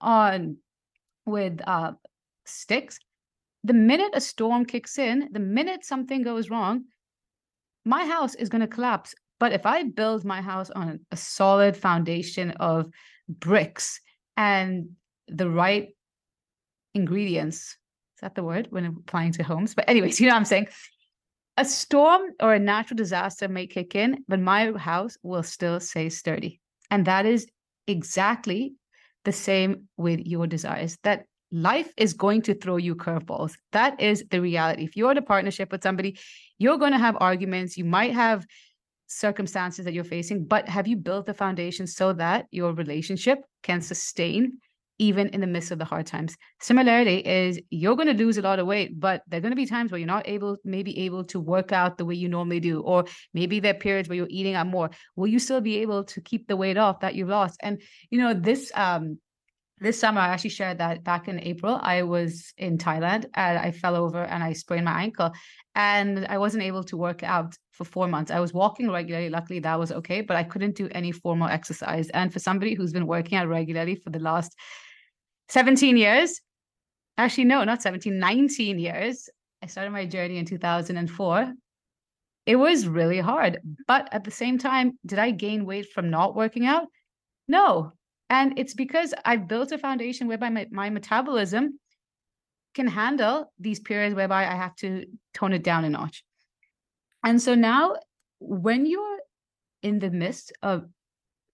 on 0.00 0.58
with 1.26 1.60
uh, 1.66 1.92
sticks, 2.44 2.98
the 3.64 3.72
minute 3.72 4.12
a 4.14 4.20
storm 4.20 4.64
kicks 4.64 4.98
in, 4.98 5.28
the 5.32 5.40
minute 5.40 5.84
something 5.84 6.22
goes 6.22 6.50
wrong, 6.50 6.84
my 7.84 8.04
house 8.04 8.34
is 8.34 8.48
going 8.48 8.60
to 8.60 8.66
collapse. 8.66 9.14
But 9.38 9.52
if 9.52 9.64
I 9.66 9.84
build 9.84 10.24
my 10.24 10.42
house 10.42 10.70
on 10.70 11.00
a 11.10 11.16
solid 11.16 11.76
foundation 11.76 12.50
of 12.52 12.90
bricks 13.28 14.00
and 14.36 14.90
the 15.28 15.48
right 15.48 15.88
ingredients. 16.94 17.76
Is 18.16 18.20
that 18.22 18.34
the 18.34 18.42
word 18.42 18.66
when 18.70 18.84
applying 18.84 19.32
to 19.32 19.42
homes? 19.42 19.74
But 19.74 19.88
anyways, 19.88 20.20
you 20.20 20.26
know 20.26 20.34
what 20.34 20.38
I'm 20.38 20.44
saying. 20.44 20.68
A 21.56 21.64
storm 21.64 22.22
or 22.40 22.54
a 22.54 22.58
natural 22.58 22.96
disaster 22.96 23.48
may 23.48 23.66
kick 23.66 23.94
in, 23.94 24.24
but 24.28 24.40
my 24.40 24.72
house 24.72 25.16
will 25.22 25.42
still 25.42 25.80
stay 25.80 26.08
sturdy. 26.08 26.60
And 26.90 27.06
that 27.06 27.26
is 27.26 27.46
exactly 27.86 28.74
the 29.24 29.32
same 29.32 29.88
with 29.96 30.20
your 30.20 30.46
desires. 30.46 30.96
That 31.02 31.24
life 31.52 31.92
is 31.96 32.12
going 32.14 32.42
to 32.42 32.54
throw 32.54 32.76
you 32.76 32.94
curveballs. 32.94 33.54
That 33.72 34.00
is 34.00 34.24
the 34.30 34.40
reality. 34.40 34.84
If 34.84 34.96
you're 34.96 35.10
in 35.10 35.18
a 35.18 35.22
partnership 35.22 35.72
with 35.72 35.82
somebody, 35.82 36.18
you're 36.58 36.78
going 36.78 36.92
to 36.92 36.98
have 36.98 37.16
arguments. 37.20 37.76
You 37.76 37.84
might 37.84 38.14
have 38.14 38.46
circumstances 39.06 39.84
that 39.84 39.94
you're 39.94 40.04
facing, 40.04 40.44
but 40.44 40.68
have 40.68 40.86
you 40.86 40.96
built 40.96 41.26
the 41.26 41.34
foundation 41.34 41.86
so 41.86 42.12
that 42.12 42.46
your 42.50 42.72
relationship 42.72 43.40
can 43.62 43.80
sustain 43.80 44.58
even 44.98 45.28
in 45.30 45.40
the 45.40 45.46
midst 45.46 45.72
of 45.72 45.78
the 45.78 45.84
hard 45.84 46.06
times? 46.06 46.36
Similarly, 46.60 47.26
is 47.26 47.58
you're 47.70 47.96
going 47.96 48.14
to 48.14 48.24
lose 48.24 48.38
a 48.38 48.42
lot 48.42 48.60
of 48.60 48.66
weight, 48.66 49.00
but 49.00 49.22
there 49.26 49.38
are 49.38 49.40
going 49.40 49.50
to 49.50 49.56
be 49.56 49.66
times 49.66 49.90
where 49.90 49.98
you're 49.98 50.06
not 50.06 50.28
able, 50.28 50.58
maybe 50.64 50.96
able 51.00 51.24
to 51.24 51.40
work 51.40 51.72
out 51.72 51.98
the 51.98 52.04
way 52.04 52.14
you 52.14 52.28
normally 52.28 52.60
do, 52.60 52.80
or 52.80 53.06
maybe 53.34 53.58
there 53.58 53.74
are 53.74 53.78
periods 53.78 54.08
where 54.08 54.16
you're 54.16 54.28
eating 54.30 54.54
out 54.54 54.68
more. 54.68 54.90
Will 55.16 55.26
you 55.26 55.40
still 55.40 55.60
be 55.60 55.78
able 55.78 56.04
to 56.04 56.20
keep 56.20 56.46
the 56.46 56.56
weight 56.56 56.76
off 56.76 57.00
that 57.00 57.16
you've 57.16 57.28
lost? 57.28 57.58
And 57.62 57.82
you 58.10 58.18
know, 58.18 58.34
this 58.34 58.70
um 58.76 59.18
this 59.80 59.98
summer, 59.98 60.20
I 60.20 60.28
actually 60.28 60.50
shared 60.50 60.78
that 60.78 61.02
back 61.04 61.26
in 61.26 61.40
April, 61.40 61.78
I 61.80 62.02
was 62.02 62.52
in 62.58 62.76
Thailand 62.76 63.24
and 63.34 63.58
I 63.58 63.70
fell 63.72 63.96
over 63.96 64.22
and 64.22 64.44
I 64.44 64.52
sprained 64.52 64.84
my 64.84 65.02
ankle 65.02 65.32
and 65.74 66.26
I 66.26 66.36
wasn't 66.36 66.64
able 66.64 66.84
to 66.84 66.96
work 66.98 67.22
out 67.22 67.56
for 67.72 67.84
four 67.84 68.06
months. 68.06 68.30
I 68.30 68.40
was 68.40 68.52
walking 68.52 68.90
regularly. 68.90 69.30
Luckily, 69.30 69.58
that 69.60 69.78
was 69.78 69.90
okay, 69.90 70.20
but 70.20 70.36
I 70.36 70.42
couldn't 70.42 70.76
do 70.76 70.88
any 70.90 71.12
formal 71.12 71.48
exercise. 71.48 72.10
And 72.10 72.30
for 72.30 72.38
somebody 72.38 72.74
who's 72.74 72.92
been 72.92 73.06
working 73.06 73.38
out 73.38 73.48
regularly 73.48 73.94
for 73.94 74.10
the 74.10 74.18
last 74.18 74.54
17 75.48 75.96
years, 75.96 76.40
actually, 77.16 77.44
no, 77.44 77.64
not 77.64 77.80
17, 77.80 78.18
19 78.18 78.78
years, 78.78 79.30
I 79.62 79.66
started 79.66 79.92
my 79.92 80.04
journey 80.04 80.36
in 80.36 80.44
2004. 80.44 81.54
It 82.44 82.56
was 82.56 82.86
really 82.86 83.20
hard. 83.20 83.60
But 83.86 84.10
at 84.12 84.24
the 84.24 84.30
same 84.30 84.58
time, 84.58 84.98
did 85.06 85.18
I 85.18 85.30
gain 85.30 85.64
weight 85.64 85.90
from 85.90 86.10
not 86.10 86.34
working 86.34 86.66
out? 86.66 86.86
No, 87.48 87.92
and 88.30 88.56
it's 88.56 88.74
because 88.74 89.12
I've 89.24 89.48
built 89.48 89.72
a 89.72 89.78
foundation 89.78 90.28
whereby 90.28 90.48
my, 90.50 90.66
my 90.70 90.88
metabolism 90.88 91.80
can 92.74 92.86
handle 92.86 93.52
these 93.58 93.80
periods 93.80 94.14
whereby 94.14 94.46
I 94.46 94.54
have 94.54 94.76
to 94.76 95.04
tone 95.34 95.52
it 95.52 95.64
down 95.64 95.84
a 95.84 95.90
notch. 95.90 96.22
And 97.24 97.42
so 97.42 97.56
now, 97.56 97.96
when 98.38 98.86
you're 98.86 99.18
in 99.82 99.98
the 99.98 100.10
midst 100.10 100.52
of 100.62 100.86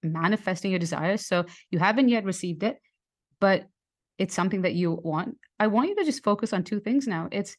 manifesting 0.03 0.71
your 0.71 0.79
desires, 0.79 1.27
so 1.27 1.47
you 1.71 1.79
haven't 1.79 2.11
yet 2.11 2.25
received 2.25 2.63
it, 2.63 2.77
but 3.41 3.67
it's 4.19 4.35
something 4.35 4.63
that 4.63 4.75
you 4.75 4.93
want, 4.93 5.39
I 5.59 5.69
want 5.69 5.89
you 5.89 5.97
to 5.97 6.05
just 6.05 6.23
focus 6.23 6.53
on 6.53 6.63
two 6.63 6.81
things 6.81 7.07
now. 7.07 7.29
It's 7.33 7.57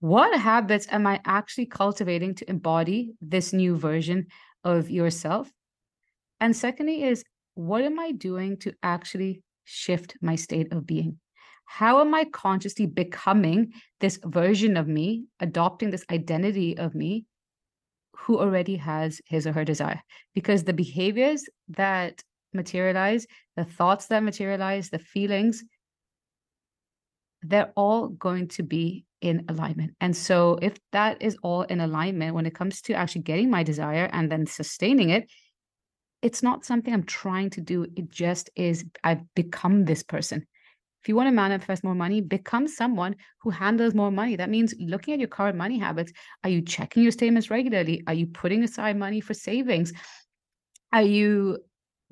what 0.00 0.38
habits 0.38 0.86
am 0.90 1.06
I 1.06 1.20
actually 1.24 1.66
cultivating 1.66 2.34
to 2.36 2.50
embody 2.50 3.14
this 3.20 3.54
new 3.54 3.76
version 3.76 4.26
of 4.62 4.90
yourself? 4.90 5.50
And 6.40 6.54
secondly, 6.54 7.02
is 7.02 7.24
what 7.58 7.82
am 7.82 7.98
I 7.98 8.12
doing 8.12 8.56
to 8.58 8.72
actually 8.84 9.42
shift 9.64 10.16
my 10.22 10.36
state 10.36 10.72
of 10.72 10.86
being? 10.86 11.18
How 11.64 12.00
am 12.00 12.14
I 12.14 12.24
consciously 12.24 12.86
becoming 12.86 13.72
this 13.98 14.20
version 14.24 14.76
of 14.76 14.86
me, 14.86 15.24
adopting 15.40 15.90
this 15.90 16.04
identity 16.08 16.78
of 16.78 16.94
me 16.94 17.26
who 18.14 18.38
already 18.38 18.76
has 18.76 19.20
his 19.26 19.44
or 19.44 19.52
her 19.52 19.64
desire? 19.64 20.00
Because 20.36 20.62
the 20.62 20.72
behaviors 20.72 21.46
that 21.70 22.22
materialize, 22.54 23.26
the 23.56 23.64
thoughts 23.64 24.06
that 24.06 24.22
materialize, 24.22 24.90
the 24.90 25.00
feelings, 25.00 25.64
they're 27.42 27.72
all 27.74 28.06
going 28.06 28.46
to 28.48 28.62
be 28.62 29.04
in 29.20 29.44
alignment. 29.48 29.96
And 30.00 30.16
so, 30.16 30.60
if 30.62 30.76
that 30.92 31.20
is 31.20 31.36
all 31.42 31.62
in 31.62 31.80
alignment 31.80 32.36
when 32.36 32.46
it 32.46 32.54
comes 32.54 32.80
to 32.82 32.94
actually 32.94 33.22
getting 33.22 33.50
my 33.50 33.64
desire 33.64 34.08
and 34.12 34.30
then 34.30 34.46
sustaining 34.46 35.10
it, 35.10 35.28
it's 36.22 36.42
not 36.42 36.64
something 36.64 36.92
I'm 36.92 37.04
trying 37.04 37.50
to 37.50 37.60
do. 37.60 37.86
It 37.96 38.10
just 38.10 38.50
is, 38.56 38.84
I've 39.04 39.22
become 39.34 39.84
this 39.84 40.02
person. 40.02 40.46
If 41.02 41.08
you 41.08 41.14
want 41.14 41.28
to 41.28 41.32
manifest 41.32 41.84
more 41.84 41.94
money, 41.94 42.20
become 42.20 42.66
someone 42.66 43.14
who 43.42 43.50
handles 43.50 43.94
more 43.94 44.10
money. 44.10 44.34
That 44.36 44.50
means 44.50 44.74
looking 44.80 45.14
at 45.14 45.20
your 45.20 45.28
current 45.28 45.56
money 45.56 45.78
habits. 45.78 46.12
Are 46.42 46.50
you 46.50 46.60
checking 46.60 47.04
your 47.04 47.12
statements 47.12 47.50
regularly? 47.50 48.02
Are 48.06 48.14
you 48.14 48.26
putting 48.26 48.64
aside 48.64 48.96
money 48.96 49.20
for 49.20 49.32
savings? 49.32 49.92
Are 50.92 51.02
you 51.02 51.58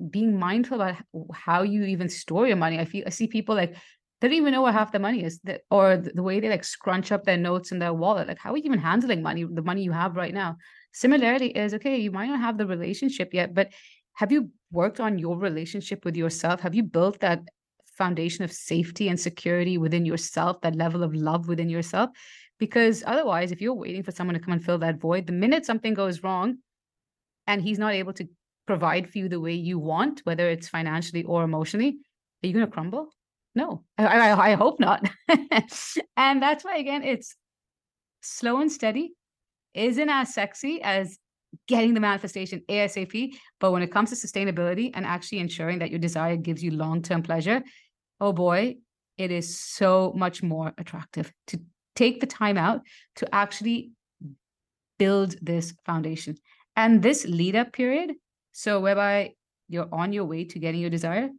being 0.09 0.39
mindful 0.39 0.81
about 0.81 0.95
how 1.33 1.63
you 1.63 1.83
even 1.83 2.07
store 2.07 2.47
your 2.47 2.55
money? 2.55 2.79
I 2.79 2.85
feel 2.85 3.03
I 3.05 3.09
see 3.09 3.27
people 3.27 3.55
like 3.55 3.75
they 4.19 4.29
don't 4.29 4.37
even 4.37 4.53
know 4.53 4.63
where 4.63 4.71
half 4.71 4.91
the 4.91 4.99
money 4.99 5.23
is, 5.23 5.39
that, 5.43 5.61
or 5.69 5.97
the 5.97 6.23
way 6.23 6.39
they 6.39 6.49
like 6.49 6.63
scrunch 6.63 7.11
up 7.11 7.23
their 7.23 7.37
notes 7.37 7.71
in 7.71 7.77
their 7.77 7.93
wallet. 7.93 8.27
Like, 8.27 8.39
how 8.39 8.51
are 8.53 8.57
you 8.57 8.63
even 8.63 8.79
handling 8.79 9.21
money, 9.21 9.43
the 9.43 9.61
money 9.61 9.83
you 9.83 9.91
have 9.91 10.15
right 10.15 10.33
now? 10.33 10.57
Similarly, 10.91 11.55
is 11.55 11.75
okay, 11.75 11.97
you 11.97 12.11
might 12.11 12.27
not 12.27 12.39
have 12.39 12.57
the 12.57 12.65
relationship 12.65 13.31
yet, 13.31 13.53
but 13.53 13.69
have 14.17 14.31
you 14.31 14.49
worked 14.71 14.99
on 14.99 15.19
your 15.19 15.37
relationship 15.37 16.03
with 16.03 16.17
yourself? 16.17 16.59
Have 16.61 16.73
you 16.73 16.81
built 16.81 17.19
that 17.19 17.47
foundation 17.85 18.43
of 18.43 18.51
safety 18.51 19.09
and 19.09 19.19
security 19.19 19.77
within 19.77 20.07
yourself, 20.07 20.59
that 20.61 20.75
level 20.75 21.03
of 21.03 21.13
love 21.13 21.47
within 21.47 21.69
yourself? 21.69 22.09
Because 22.57 23.03
otherwise, 23.05 23.51
if 23.51 23.61
you're 23.61 23.75
waiting 23.75 24.01
for 24.01 24.11
someone 24.11 24.33
to 24.33 24.39
come 24.39 24.53
and 24.53 24.65
fill 24.65 24.79
that 24.79 24.99
void, 24.99 25.27
the 25.27 25.33
minute 25.33 25.67
something 25.67 25.93
goes 25.93 26.23
wrong 26.23 26.57
and 27.45 27.61
he's 27.61 27.77
not 27.77 27.93
able 27.93 28.13
to 28.13 28.27
provide 28.65 29.07
for 29.07 29.19
you 29.19 29.29
the 29.29 29.39
way 29.39 29.53
you 29.53 29.77
want, 29.77 30.21
whether 30.23 30.49
it's 30.49 30.67
financially 30.67 31.21
or 31.21 31.43
emotionally, 31.43 31.99
are 32.43 32.47
you 32.47 32.53
going 32.53 32.65
to 32.65 32.71
crumble? 32.71 33.09
No, 33.53 33.83
I, 33.99 34.31
I, 34.31 34.51
I 34.51 34.55
hope 34.55 34.79
not. 34.79 35.07
and 36.17 36.41
that's 36.41 36.65
why, 36.65 36.77
again, 36.77 37.03
it's 37.03 37.35
slow 38.21 38.61
and 38.61 38.71
steady 38.71 39.13
isn't 39.75 40.09
as 40.09 40.33
sexy 40.33 40.81
as 40.81 41.19
getting 41.67 41.93
the 41.93 41.99
manifestation 41.99 42.61
ASAP. 42.69 43.33
But 43.59 43.71
when 43.71 43.81
it 43.81 43.91
comes 43.91 44.09
to 44.09 44.15
sustainability 44.15 44.91
and 44.93 45.05
actually 45.05 45.39
ensuring 45.39 45.79
that 45.79 45.89
your 45.89 45.99
desire 45.99 46.35
gives 46.35 46.63
you 46.63 46.71
long 46.71 47.01
term 47.01 47.23
pleasure, 47.23 47.63
oh 48.19 48.33
boy, 48.33 48.77
it 49.17 49.31
is 49.31 49.59
so 49.59 50.13
much 50.15 50.43
more 50.43 50.73
attractive 50.77 51.31
to 51.47 51.59
take 51.95 52.19
the 52.19 52.27
time 52.27 52.57
out 52.57 52.81
to 53.15 53.33
actually 53.33 53.91
build 54.99 55.35
this 55.41 55.73
foundation. 55.85 56.35
And 56.75 57.01
this 57.01 57.25
lead 57.25 57.55
up 57.55 57.73
period, 57.73 58.13
so 58.51 58.79
whereby 58.79 59.33
you're 59.67 59.89
on 59.91 60.13
your 60.13 60.25
way 60.25 60.45
to 60.45 60.59
getting 60.59 60.81
your 60.81 60.89
desire, 60.89 61.29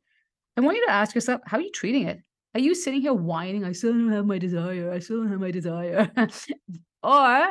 I 0.56 0.60
want 0.60 0.76
you 0.76 0.86
to 0.86 0.92
ask 0.92 1.14
yourself, 1.14 1.40
how 1.46 1.58
are 1.58 1.62
you 1.62 1.70
treating 1.70 2.08
it? 2.08 2.18
Are 2.54 2.60
you 2.60 2.74
sitting 2.74 3.00
here 3.00 3.14
whining, 3.14 3.64
I 3.64 3.72
still 3.72 3.92
don't 3.92 4.10
have 4.10 4.26
my 4.26 4.38
desire, 4.38 4.90
I 4.92 4.98
still 4.98 5.18
don't 5.18 5.30
have 5.30 5.40
my 5.40 5.52
desire? 5.52 6.10
or 7.02 7.48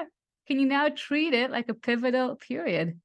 can 0.48 0.60
you 0.60 0.66
now 0.66 0.90
treat 0.90 1.34
it 1.34 1.52
like 1.52 1.70
a 1.70 1.74
pivotal 1.74 2.36
period? 2.36 3.00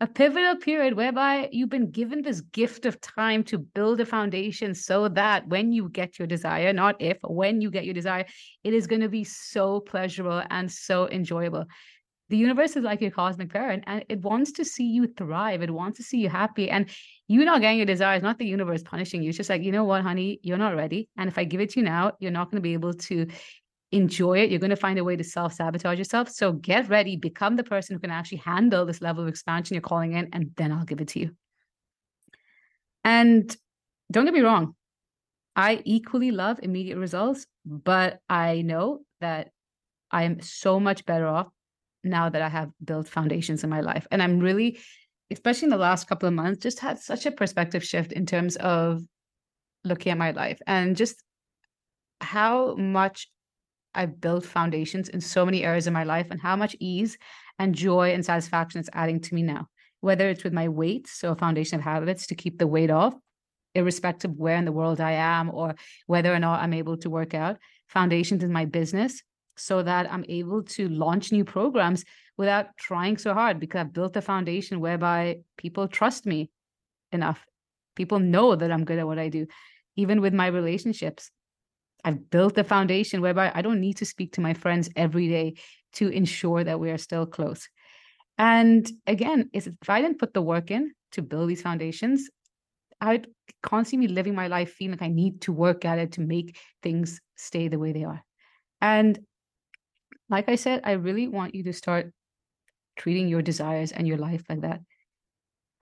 A 0.00 0.06
pivotal 0.06 0.56
period 0.56 0.94
whereby 0.94 1.48
you've 1.52 1.68
been 1.68 1.92
given 1.92 2.22
this 2.22 2.40
gift 2.40 2.86
of 2.86 3.00
time 3.00 3.44
to 3.44 3.58
build 3.58 4.00
a 4.00 4.06
foundation 4.06 4.74
so 4.74 5.08
that 5.08 5.46
when 5.46 5.70
you 5.70 5.88
get 5.88 6.18
your 6.18 6.26
desire, 6.26 6.72
not 6.72 7.00
if, 7.00 7.18
when 7.22 7.60
you 7.60 7.70
get 7.70 7.84
your 7.84 7.94
desire, 7.94 8.26
it 8.64 8.74
is 8.74 8.88
going 8.88 9.02
to 9.02 9.08
be 9.08 9.22
so 9.22 9.78
pleasurable 9.78 10.42
and 10.50 10.70
so 10.70 11.08
enjoyable. 11.08 11.66
The 12.30 12.36
universe 12.36 12.76
is 12.76 12.82
like 12.82 13.00
your 13.00 13.10
cosmic 13.10 13.52
parent 13.52 13.84
and 13.86 14.04
it 14.08 14.22
wants 14.22 14.52
to 14.52 14.64
see 14.64 14.86
you 14.86 15.06
thrive. 15.06 15.62
It 15.62 15.70
wants 15.70 15.98
to 15.98 16.02
see 16.02 16.18
you 16.18 16.30
happy. 16.30 16.70
And 16.70 16.88
you 17.28 17.44
not 17.44 17.60
getting 17.60 17.76
your 17.76 17.86
desire 17.86 18.16
is 18.16 18.22
not 18.22 18.38
the 18.38 18.46
universe 18.46 18.82
punishing 18.82 19.22
you. 19.22 19.28
It's 19.28 19.36
just 19.36 19.50
like, 19.50 19.62
you 19.62 19.70
know 19.70 19.84
what, 19.84 20.02
honey, 20.02 20.40
you're 20.42 20.58
not 20.58 20.74
ready. 20.74 21.08
And 21.16 21.28
if 21.28 21.38
I 21.38 21.44
give 21.44 21.60
it 21.60 21.70
to 21.70 21.80
you 21.80 21.84
now, 21.84 22.12
you're 22.18 22.32
not 22.32 22.50
going 22.50 22.56
to 22.56 22.62
be 22.62 22.72
able 22.72 22.94
to 22.94 23.26
enjoy 23.92 24.38
it. 24.38 24.50
You're 24.50 24.58
going 24.58 24.70
to 24.70 24.76
find 24.76 24.98
a 24.98 25.04
way 25.04 25.16
to 25.16 25.24
self 25.24 25.52
sabotage 25.52 25.98
yourself. 25.98 26.30
So 26.30 26.52
get 26.52 26.88
ready, 26.88 27.16
become 27.16 27.56
the 27.56 27.64
person 27.64 27.94
who 27.94 28.00
can 28.00 28.10
actually 28.10 28.38
handle 28.38 28.86
this 28.86 29.02
level 29.02 29.22
of 29.22 29.28
expansion 29.28 29.74
you're 29.74 29.82
calling 29.82 30.12
in, 30.12 30.30
and 30.32 30.50
then 30.56 30.72
I'll 30.72 30.84
give 30.84 31.00
it 31.00 31.08
to 31.08 31.20
you. 31.20 31.30
And 33.04 33.54
don't 34.10 34.24
get 34.24 34.34
me 34.34 34.40
wrong, 34.40 34.74
I 35.54 35.82
equally 35.84 36.30
love 36.30 36.60
immediate 36.62 36.98
results, 36.98 37.46
but 37.64 38.20
I 38.28 38.62
know 38.62 39.00
that 39.20 39.50
I 40.10 40.24
am 40.24 40.40
so 40.40 40.80
much 40.80 41.04
better 41.04 41.26
off 41.26 41.48
now 42.04 42.28
that 42.28 42.42
I 42.42 42.48
have 42.48 42.70
built 42.84 43.08
foundations 43.08 43.64
in 43.64 43.70
my 43.70 43.80
life. 43.80 44.06
And 44.10 44.22
I'm 44.22 44.40
really, 44.40 44.78
especially 45.30 45.66
in 45.66 45.70
the 45.70 45.76
last 45.76 46.06
couple 46.08 46.28
of 46.28 46.34
months, 46.34 46.62
just 46.62 46.80
had 46.80 46.98
such 46.98 47.26
a 47.26 47.30
perspective 47.30 47.84
shift 47.84 48.12
in 48.12 48.26
terms 48.26 48.56
of 48.56 49.02
looking 49.84 50.12
at 50.12 50.18
my 50.18 50.30
life 50.30 50.60
and 50.66 50.96
just 50.96 51.22
how 52.20 52.74
much 52.76 53.28
I've 53.94 54.20
built 54.20 54.44
foundations 54.44 55.08
in 55.08 55.20
so 55.20 55.44
many 55.44 55.64
areas 55.64 55.86
of 55.86 55.92
my 55.92 56.04
life 56.04 56.28
and 56.30 56.40
how 56.40 56.56
much 56.56 56.76
ease 56.80 57.18
and 57.58 57.74
joy 57.74 58.12
and 58.12 58.24
satisfaction 58.24 58.80
it's 58.80 58.88
adding 58.92 59.20
to 59.20 59.34
me 59.34 59.42
now. 59.42 59.68
Whether 60.00 60.28
it's 60.28 60.44
with 60.44 60.52
my 60.52 60.68
weight, 60.68 61.06
so 61.06 61.32
a 61.32 61.36
foundation 61.36 61.78
of 61.78 61.84
habits 61.84 62.26
to 62.28 62.34
keep 62.34 62.58
the 62.58 62.66
weight 62.66 62.90
off, 62.90 63.14
irrespective 63.74 64.32
of 64.32 64.36
where 64.36 64.56
in 64.56 64.64
the 64.64 64.72
world 64.72 65.00
I 65.00 65.12
am 65.12 65.50
or 65.50 65.74
whether 66.06 66.34
or 66.34 66.38
not 66.38 66.60
I'm 66.60 66.74
able 66.74 66.96
to 66.98 67.10
work 67.10 67.34
out, 67.34 67.58
foundations 67.88 68.42
in 68.42 68.52
my 68.52 68.64
business 68.64 69.22
so 69.56 69.82
that 69.82 70.12
I'm 70.12 70.24
able 70.28 70.62
to 70.62 70.88
launch 70.88 71.30
new 71.30 71.44
programs 71.44 72.04
without 72.36 72.76
trying 72.78 73.18
so 73.18 73.34
hard 73.34 73.60
because 73.60 73.80
I've 73.80 73.92
built 73.92 74.16
a 74.16 74.22
foundation 74.22 74.80
whereby 74.80 75.40
people 75.56 75.86
trust 75.88 76.26
me 76.26 76.50
enough. 77.12 77.44
People 77.94 78.18
know 78.18 78.56
that 78.56 78.72
I'm 78.72 78.84
good 78.84 78.98
at 78.98 79.06
what 79.06 79.18
I 79.18 79.28
do 79.28 79.46
even 79.96 80.20
with 80.20 80.34
my 80.34 80.46
relationships. 80.46 81.30
I've 82.04 82.30
built 82.30 82.54
the 82.54 82.64
foundation 82.64 83.20
whereby 83.20 83.52
I 83.54 83.62
don't 83.62 83.80
need 83.80 83.98
to 83.98 84.04
speak 84.04 84.32
to 84.32 84.40
my 84.40 84.54
friends 84.54 84.90
every 84.96 85.28
day 85.28 85.54
to 85.94 86.08
ensure 86.08 86.64
that 86.64 86.80
we 86.80 86.90
are 86.90 86.98
still 86.98 87.26
close. 87.26 87.68
And 88.38 88.90
again, 89.06 89.50
if 89.52 89.68
I 89.88 90.00
didn't 90.00 90.18
put 90.18 90.34
the 90.34 90.42
work 90.42 90.70
in 90.70 90.92
to 91.12 91.22
build 91.22 91.48
these 91.48 91.62
foundations, 91.62 92.28
I'd 93.00 93.26
constantly 93.62 94.08
be 94.08 94.14
living 94.14 94.34
my 94.34 94.48
life 94.48 94.72
feeling 94.72 94.98
like 94.98 95.02
I 95.02 95.12
need 95.12 95.42
to 95.42 95.52
work 95.52 95.84
at 95.84 95.98
it 95.98 96.12
to 96.12 96.20
make 96.20 96.56
things 96.82 97.20
stay 97.36 97.68
the 97.68 97.78
way 97.78 97.92
they 97.92 98.04
are. 98.04 98.24
And 98.80 99.18
like 100.28 100.48
I 100.48 100.54
said, 100.54 100.80
I 100.84 100.92
really 100.92 101.28
want 101.28 101.54
you 101.54 101.64
to 101.64 101.72
start 101.72 102.12
treating 102.96 103.28
your 103.28 103.42
desires 103.42 103.92
and 103.92 104.06
your 104.06 104.18
life 104.18 104.44
like 104.48 104.62
that. 104.62 104.80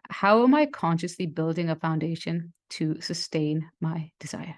How 0.09 0.43
am 0.43 0.55
I 0.55 0.67
consciously 0.67 1.27
building 1.27 1.71
a 1.71 1.77
foundation 1.77 2.53
to 2.71 3.01
sustain 3.01 3.71
my 3.81 4.11
desire? 4.19 4.57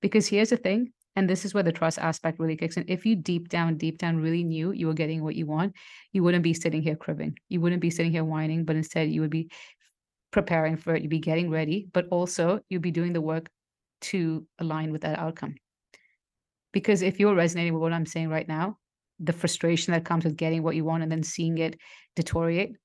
Because 0.00 0.26
here's 0.26 0.50
the 0.50 0.56
thing, 0.56 0.92
and 1.16 1.28
this 1.28 1.44
is 1.44 1.52
where 1.52 1.62
the 1.62 1.72
trust 1.72 1.98
aspect 1.98 2.38
really 2.38 2.56
kicks 2.56 2.76
in. 2.76 2.84
If 2.88 3.04
you 3.04 3.16
deep 3.16 3.48
down, 3.48 3.76
deep 3.76 3.98
down 3.98 4.18
really 4.18 4.44
knew 4.44 4.72
you 4.72 4.86
were 4.86 4.94
getting 4.94 5.22
what 5.22 5.34
you 5.34 5.46
want, 5.46 5.74
you 6.12 6.22
wouldn't 6.22 6.44
be 6.44 6.54
sitting 6.54 6.82
here 6.82 6.96
cribbing. 6.96 7.36
You 7.48 7.60
wouldn't 7.60 7.82
be 7.82 7.90
sitting 7.90 8.12
here 8.12 8.24
whining, 8.24 8.64
but 8.64 8.76
instead 8.76 9.10
you 9.10 9.20
would 9.20 9.30
be 9.30 9.50
preparing 10.30 10.76
for 10.76 10.94
it. 10.94 11.02
You'd 11.02 11.10
be 11.10 11.18
getting 11.18 11.50
ready, 11.50 11.88
but 11.92 12.06
also 12.10 12.60
you'd 12.68 12.82
be 12.82 12.90
doing 12.92 13.12
the 13.12 13.20
work 13.20 13.50
to 14.02 14.46
align 14.58 14.92
with 14.92 15.02
that 15.02 15.18
outcome. 15.18 15.56
Because 16.72 17.02
if 17.02 17.18
you're 17.18 17.34
resonating 17.34 17.74
with 17.74 17.82
what 17.82 17.92
I'm 17.92 18.06
saying 18.06 18.28
right 18.28 18.46
now, 18.46 18.78
the 19.18 19.32
frustration 19.32 19.92
that 19.92 20.04
comes 20.04 20.24
with 20.24 20.36
getting 20.36 20.62
what 20.62 20.76
you 20.76 20.84
want 20.84 21.02
and 21.02 21.12
then 21.12 21.22
seeing 21.22 21.58
it 21.58 21.78
deteriorate, 22.16 22.76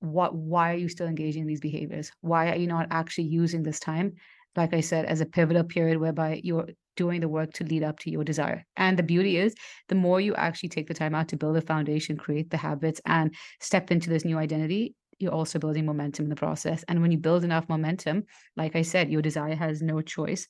what 0.00 0.34
why 0.34 0.72
are 0.72 0.76
you 0.76 0.88
still 0.88 1.06
engaging 1.06 1.42
in 1.42 1.48
these 1.48 1.60
behaviors? 1.60 2.12
Why 2.20 2.50
are 2.50 2.56
you 2.56 2.66
not 2.66 2.86
actually 2.90 3.24
using 3.24 3.62
this 3.62 3.80
time, 3.80 4.12
like 4.56 4.74
I 4.74 4.80
said, 4.80 5.04
as 5.06 5.20
a 5.20 5.26
pivotal 5.26 5.64
period 5.64 5.98
whereby 5.98 6.40
you're 6.42 6.68
doing 6.96 7.20
the 7.20 7.28
work 7.28 7.52
to 7.54 7.64
lead 7.64 7.82
up 7.82 7.98
to 8.00 8.10
your 8.10 8.24
desire. 8.24 8.64
And 8.76 8.98
the 8.98 9.02
beauty 9.02 9.36
is, 9.36 9.54
the 9.88 9.94
more 9.94 10.20
you 10.20 10.34
actually 10.34 10.70
take 10.70 10.88
the 10.88 10.94
time 10.94 11.14
out 11.14 11.28
to 11.28 11.36
build 11.36 11.56
a 11.56 11.60
foundation, 11.60 12.16
create 12.16 12.50
the 12.50 12.56
habits, 12.56 13.00
and 13.04 13.34
step 13.60 13.90
into 13.90 14.08
this 14.08 14.24
new 14.24 14.38
identity, 14.38 14.94
you're 15.18 15.32
also 15.32 15.58
building 15.58 15.86
momentum 15.86 16.26
in 16.26 16.30
the 16.30 16.36
process. 16.36 16.84
And 16.88 17.02
when 17.02 17.10
you 17.10 17.18
build 17.18 17.44
enough 17.44 17.68
momentum, 17.68 18.24
like 18.56 18.76
I 18.76 18.82
said, 18.82 19.10
your 19.10 19.22
desire 19.22 19.54
has 19.54 19.82
no 19.82 20.00
choice 20.00 20.48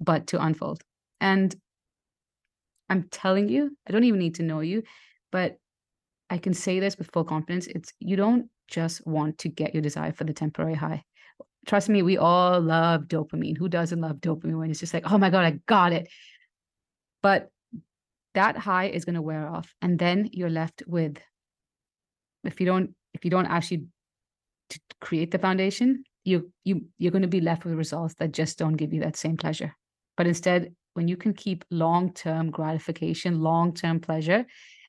but 0.00 0.26
to 0.28 0.42
unfold. 0.42 0.82
And 1.20 1.54
I'm 2.88 3.08
telling 3.10 3.48
you, 3.48 3.76
I 3.88 3.92
don't 3.92 4.04
even 4.04 4.20
need 4.20 4.36
to 4.36 4.42
know 4.42 4.60
you, 4.60 4.82
but 5.32 5.56
I 6.30 6.38
can 6.38 6.54
say 6.54 6.80
this 6.80 6.98
with 6.98 7.10
full 7.12 7.24
confidence. 7.24 7.66
It's 7.66 7.92
you 8.00 8.16
don't 8.16 8.46
just 8.68 9.06
want 9.06 9.38
to 9.38 9.48
get 9.48 9.74
your 9.74 9.82
desire 9.82 10.12
for 10.12 10.24
the 10.24 10.32
temporary 10.32 10.74
high. 10.74 11.04
Trust 11.66 11.88
me, 11.88 12.02
we 12.02 12.16
all 12.16 12.60
love 12.60 13.02
dopamine. 13.02 13.56
Who 13.56 13.68
doesn't 13.68 14.00
love 14.00 14.18
dopamine 14.18 14.58
when 14.58 14.70
it's 14.70 14.80
just 14.80 14.94
like, 14.94 15.10
oh 15.10 15.18
my 15.18 15.30
God, 15.30 15.44
I 15.44 15.58
got 15.66 15.92
it? 15.92 16.08
But 17.22 17.50
that 18.34 18.56
high 18.56 18.86
is 18.86 19.04
going 19.04 19.14
to 19.14 19.22
wear 19.22 19.48
off. 19.48 19.74
And 19.82 19.98
then 19.98 20.28
you're 20.32 20.50
left 20.50 20.82
with, 20.86 21.18
if 22.44 22.60
you 22.60 22.66
don't, 22.66 22.94
if 23.14 23.24
you 23.24 23.30
don't 23.30 23.46
actually 23.46 23.86
create 25.00 25.30
the 25.30 25.38
foundation, 25.38 26.04
you 26.24 26.50
you 26.64 26.86
you're 26.98 27.12
going 27.12 27.22
to 27.22 27.28
be 27.28 27.40
left 27.40 27.64
with 27.64 27.74
results 27.74 28.14
that 28.18 28.32
just 28.32 28.58
don't 28.58 28.76
give 28.76 28.92
you 28.92 29.00
that 29.00 29.16
same 29.16 29.36
pleasure. 29.36 29.74
But 30.16 30.26
instead, 30.26 30.74
when 30.94 31.08
you 31.08 31.16
can 31.16 31.34
keep 31.34 31.64
long-term 31.70 32.50
gratification, 32.50 33.40
long-term 33.40 34.00
pleasure 34.00 34.46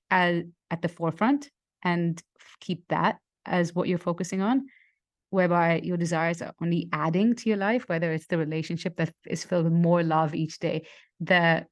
at, 0.09 0.45
at 0.71 0.81
the 0.81 0.87
forefront 0.87 1.49
and 1.83 2.21
keep 2.61 2.87
that 2.87 3.17
as 3.45 3.75
what 3.75 3.87
you're 3.87 3.97
focusing 3.97 4.41
on, 4.41 4.67
whereby 5.37 5.79
your 5.83 5.97
desires 5.97 6.41
are 6.41 6.53
only 6.59 6.89
adding 6.91 7.35
to 7.35 7.47
your 7.47 7.59
life, 7.59 7.83
whether 7.87 8.11
it's 8.11 8.25
the 8.25 8.39
relationship 8.39 8.97
that 8.97 9.13
is 9.27 9.43
filled 9.43 9.65
with 9.65 9.73
more 9.87 10.01
love 10.01 10.33
each 10.33 10.57
day, 10.57 10.87
the 11.19 11.63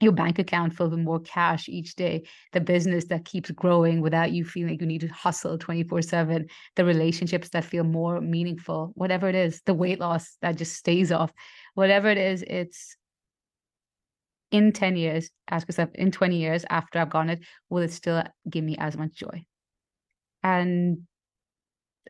your 0.00 0.12
bank 0.12 0.38
account 0.38 0.74
filled 0.74 0.92
with 0.92 1.00
more 1.00 1.20
cash 1.20 1.68
each 1.68 1.94
day, 1.96 2.22
the 2.52 2.60
business 2.60 3.04
that 3.06 3.26
keeps 3.26 3.50
growing 3.50 4.00
without 4.00 4.32
you 4.32 4.42
feeling 4.42 4.70
like 4.70 4.80
you 4.80 4.86
need 4.86 5.02
to 5.02 5.08
hustle 5.08 5.58
24 5.58 6.00
7, 6.00 6.46
the 6.76 6.84
relationships 6.84 7.50
that 7.50 7.64
feel 7.64 7.84
more 7.84 8.22
meaningful, 8.22 8.92
whatever 8.94 9.28
it 9.28 9.34
is, 9.34 9.60
the 9.66 9.74
weight 9.74 10.00
loss 10.00 10.36
that 10.40 10.56
just 10.56 10.74
stays 10.74 11.12
off, 11.12 11.30
whatever 11.74 12.08
it 12.08 12.18
is, 12.18 12.42
it's 12.42 12.96
in 14.50 14.72
10 14.72 14.96
years, 14.96 15.30
ask 15.50 15.68
yourself, 15.68 15.90
in 15.94 16.10
20 16.10 16.36
years 16.38 16.64
after 16.70 16.98
I've 16.98 17.10
gone 17.10 17.28
it, 17.28 17.40
will 17.68 17.82
it 17.82 17.92
still 17.92 18.22
give 18.48 18.64
me 18.64 18.76
as 18.78 18.96
much 18.96 19.12
joy? 19.12 19.44
And 20.42 21.06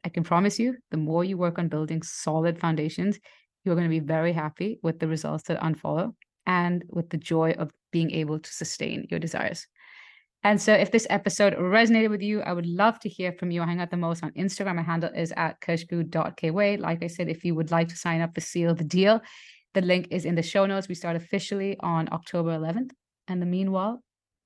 I 0.05 0.09
can 0.09 0.25
promise 0.25 0.59
you, 0.59 0.77
the 0.91 0.97
more 0.97 1.25
you 1.25 1.37
work 1.37 1.59
on 1.59 1.69
building 1.69 2.03
solid 2.03 2.59
foundations, 2.59 3.19
you're 3.65 3.75
going 3.75 3.89
to 3.89 4.01
be 4.01 4.07
very 4.07 4.33
happy 4.33 4.79
with 4.83 4.99
the 4.99 5.09
results 5.09 5.45
that 5.45 5.61
unfollow 5.61 6.15
and 6.47 6.85
with 6.89 7.11
the 7.11 7.17
joy 7.17 7.53
of 7.53 7.71
being 7.93 8.11
able 8.11 8.39
to 8.39 8.53
sustain 8.53 9.07
your 9.11 9.21
desires. 9.21 9.67
And 10.43 10.61
so, 10.61 10.75
if 10.75 10.91
this 10.91 11.07
episode 11.09 11.55
resonated 11.55 12.11
with 12.11 12.21
you, 12.21 12.43
I 12.43 12.53
would 12.53 12.67
love 12.67 13.01
to 13.01 13.09
hear 13.09 13.33
from 13.33 13.51
you. 13.51 13.63
I 13.63 13.67
hang 13.67 13.81
out 13.81 13.91
the 13.91 13.97
most 13.97 14.23
on 14.23 14.31
Instagram. 14.33 14.77
My 14.77 14.83
handle 14.83 15.11
is 15.17 15.33
at 15.39 15.59
khushbu.kweigh. 15.63 16.81
Like 16.81 17.03
I 17.03 17.07
said, 17.07 17.31
if 17.31 17.45
you 17.45 17.55
would 17.55 17.71
like 17.71 17.89
to 17.89 17.97
sign 17.97 18.21
up 18.21 18.35
for 18.35 18.43
Seal 18.43 18.75
the 18.75 18.85
Deal, 18.85 19.23
the 19.73 19.81
link 19.81 20.09
is 20.11 20.27
in 20.27 20.35
the 20.35 20.43
show 20.43 20.67
notes. 20.67 20.87
We 20.87 20.97
start 20.97 21.17
officially 21.17 21.79
on 21.81 22.11
October 22.13 22.51
11th. 22.51 22.91
And 23.27 23.41
the 23.41 23.47
meanwhile, 23.47 24.03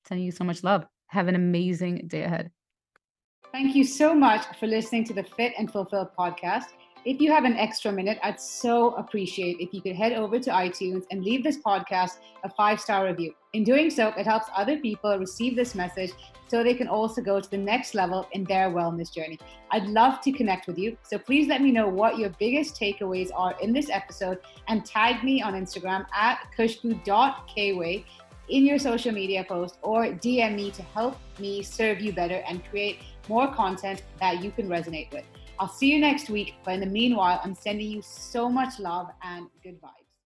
sending 0.07 0.25
you 0.25 0.31
so 0.31 0.45
much 0.45 0.63
love. 0.63 0.87
Have 1.09 1.27
an 1.27 1.35
amazing 1.35 2.07
day 2.07 2.23
ahead. 2.23 2.53
Thank 3.51 3.75
you 3.75 3.83
so 3.83 4.15
much 4.15 4.45
for 4.61 4.67
listening 4.67 5.05
to 5.05 5.15
the 5.15 5.23
Fit 5.23 5.55
and 5.59 5.73
Fulfill 5.73 6.11
podcast. 6.19 6.67
If 7.07 7.19
you 7.19 7.33
have 7.33 7.45
an 7.45 7.57
extra 7.57 7.91
minute, 7.91 8.19
I'd 8.23 8.39
so 8.39 8.91
appreciate 8.97 9.57
if 9.59 9.73
you 9.73 9.81
could 9.81 9.97
head 9.97 10.13
over 10.13 10.39
to 10.39 10.51
iTunes 10.51 11.05
and 11.11 11.25
leave 11.25 11.43
this 11.43 11.57
podcast 11.57 12.19
a 12.45 12.51
five 12.51 12.79
star 12.79 13.07
review. 13.07 13.33
In 13.55 13.65
doing 13.65 13.89
so, 13.89 14.09
it 14.09 14.27
helps 14.27 14.49
other 14.55 14.79
people 14.79 15.19
receive 15.19 15.57
this 15.57 15.75
message 15.75 16.13
so 16.49 16.63
they 16.63 16.75
can 16.75 16.89
also 16.89 17.23
go 17.23 17.41
to 17.41 17.51
the 17.51 17.57
next 17.57 17.95
level 17.95 18.29
in 18.33 18.45
their 18.45 18.69
wellness 18.69 19.11
journey. 19.11 19.39
I'd 19.71 19.87
love 19.87 20.21
to 20.23 20.33
connect 20.33 20.67
with 20.67 20.77
you. 20.77 20.99
So 21.03 21.19
please 21.19 21.49
let 21.49 21.63
me 21.63 21.73
know 21.73 21.89
what 21.89 22.19
your 22.19 22.31
biggest 22.39 22.79
takeaways 22.79 23.31
are 23.35 23.59
in 23.63 23.73
this 23.73 23.89
episode 23.89 24.41
and 24.69 24.85
tag 24.85 25.25
me 25.25 25.41
on 25.41 25.55
Instagram 25.55 26.05
at 26.13 26.41
khushbu.kweigh 26.59 28.05
in 28.49 28.65
your 28.67 28.79
social 28.79 29.13
media 29.13 29.45
post 29.45 29.79
or 29.83 30.07
DM 30.07 30.55
me 30.57 30.71
to 30.71 30.83
help 30.83 31.17
me 31.39 31.63
serve 31.63 32.01
you 32.01 32.13
better 32.13 32.43
and 32.49 32.65
create 32.71 32.99
more 33.29 33.53
content 33.53 34.03
that 34.21 34.43
you 34.43 34.51
can 34.51 34.69
resonate 34.69 35.13
with. 35.13 35.25
I'll 35.59 35.69
see 35.69 35.93
you 35.93 36.01
next 36.01 36.31
week. 36.31 36.55
But 36.65 36.75
in 36.75 36.81
the 36.81 36.87
meanwhile, 36.87 37.41
I'm 37.43 37.55
sending 37.55 37.91
you 37.91 38.03
so 38.03 38.49
much 38.49 38.79
love 38.79 39.09
and 39.23 39.49
good 39.63 39.81
vibes. 39.81 39.98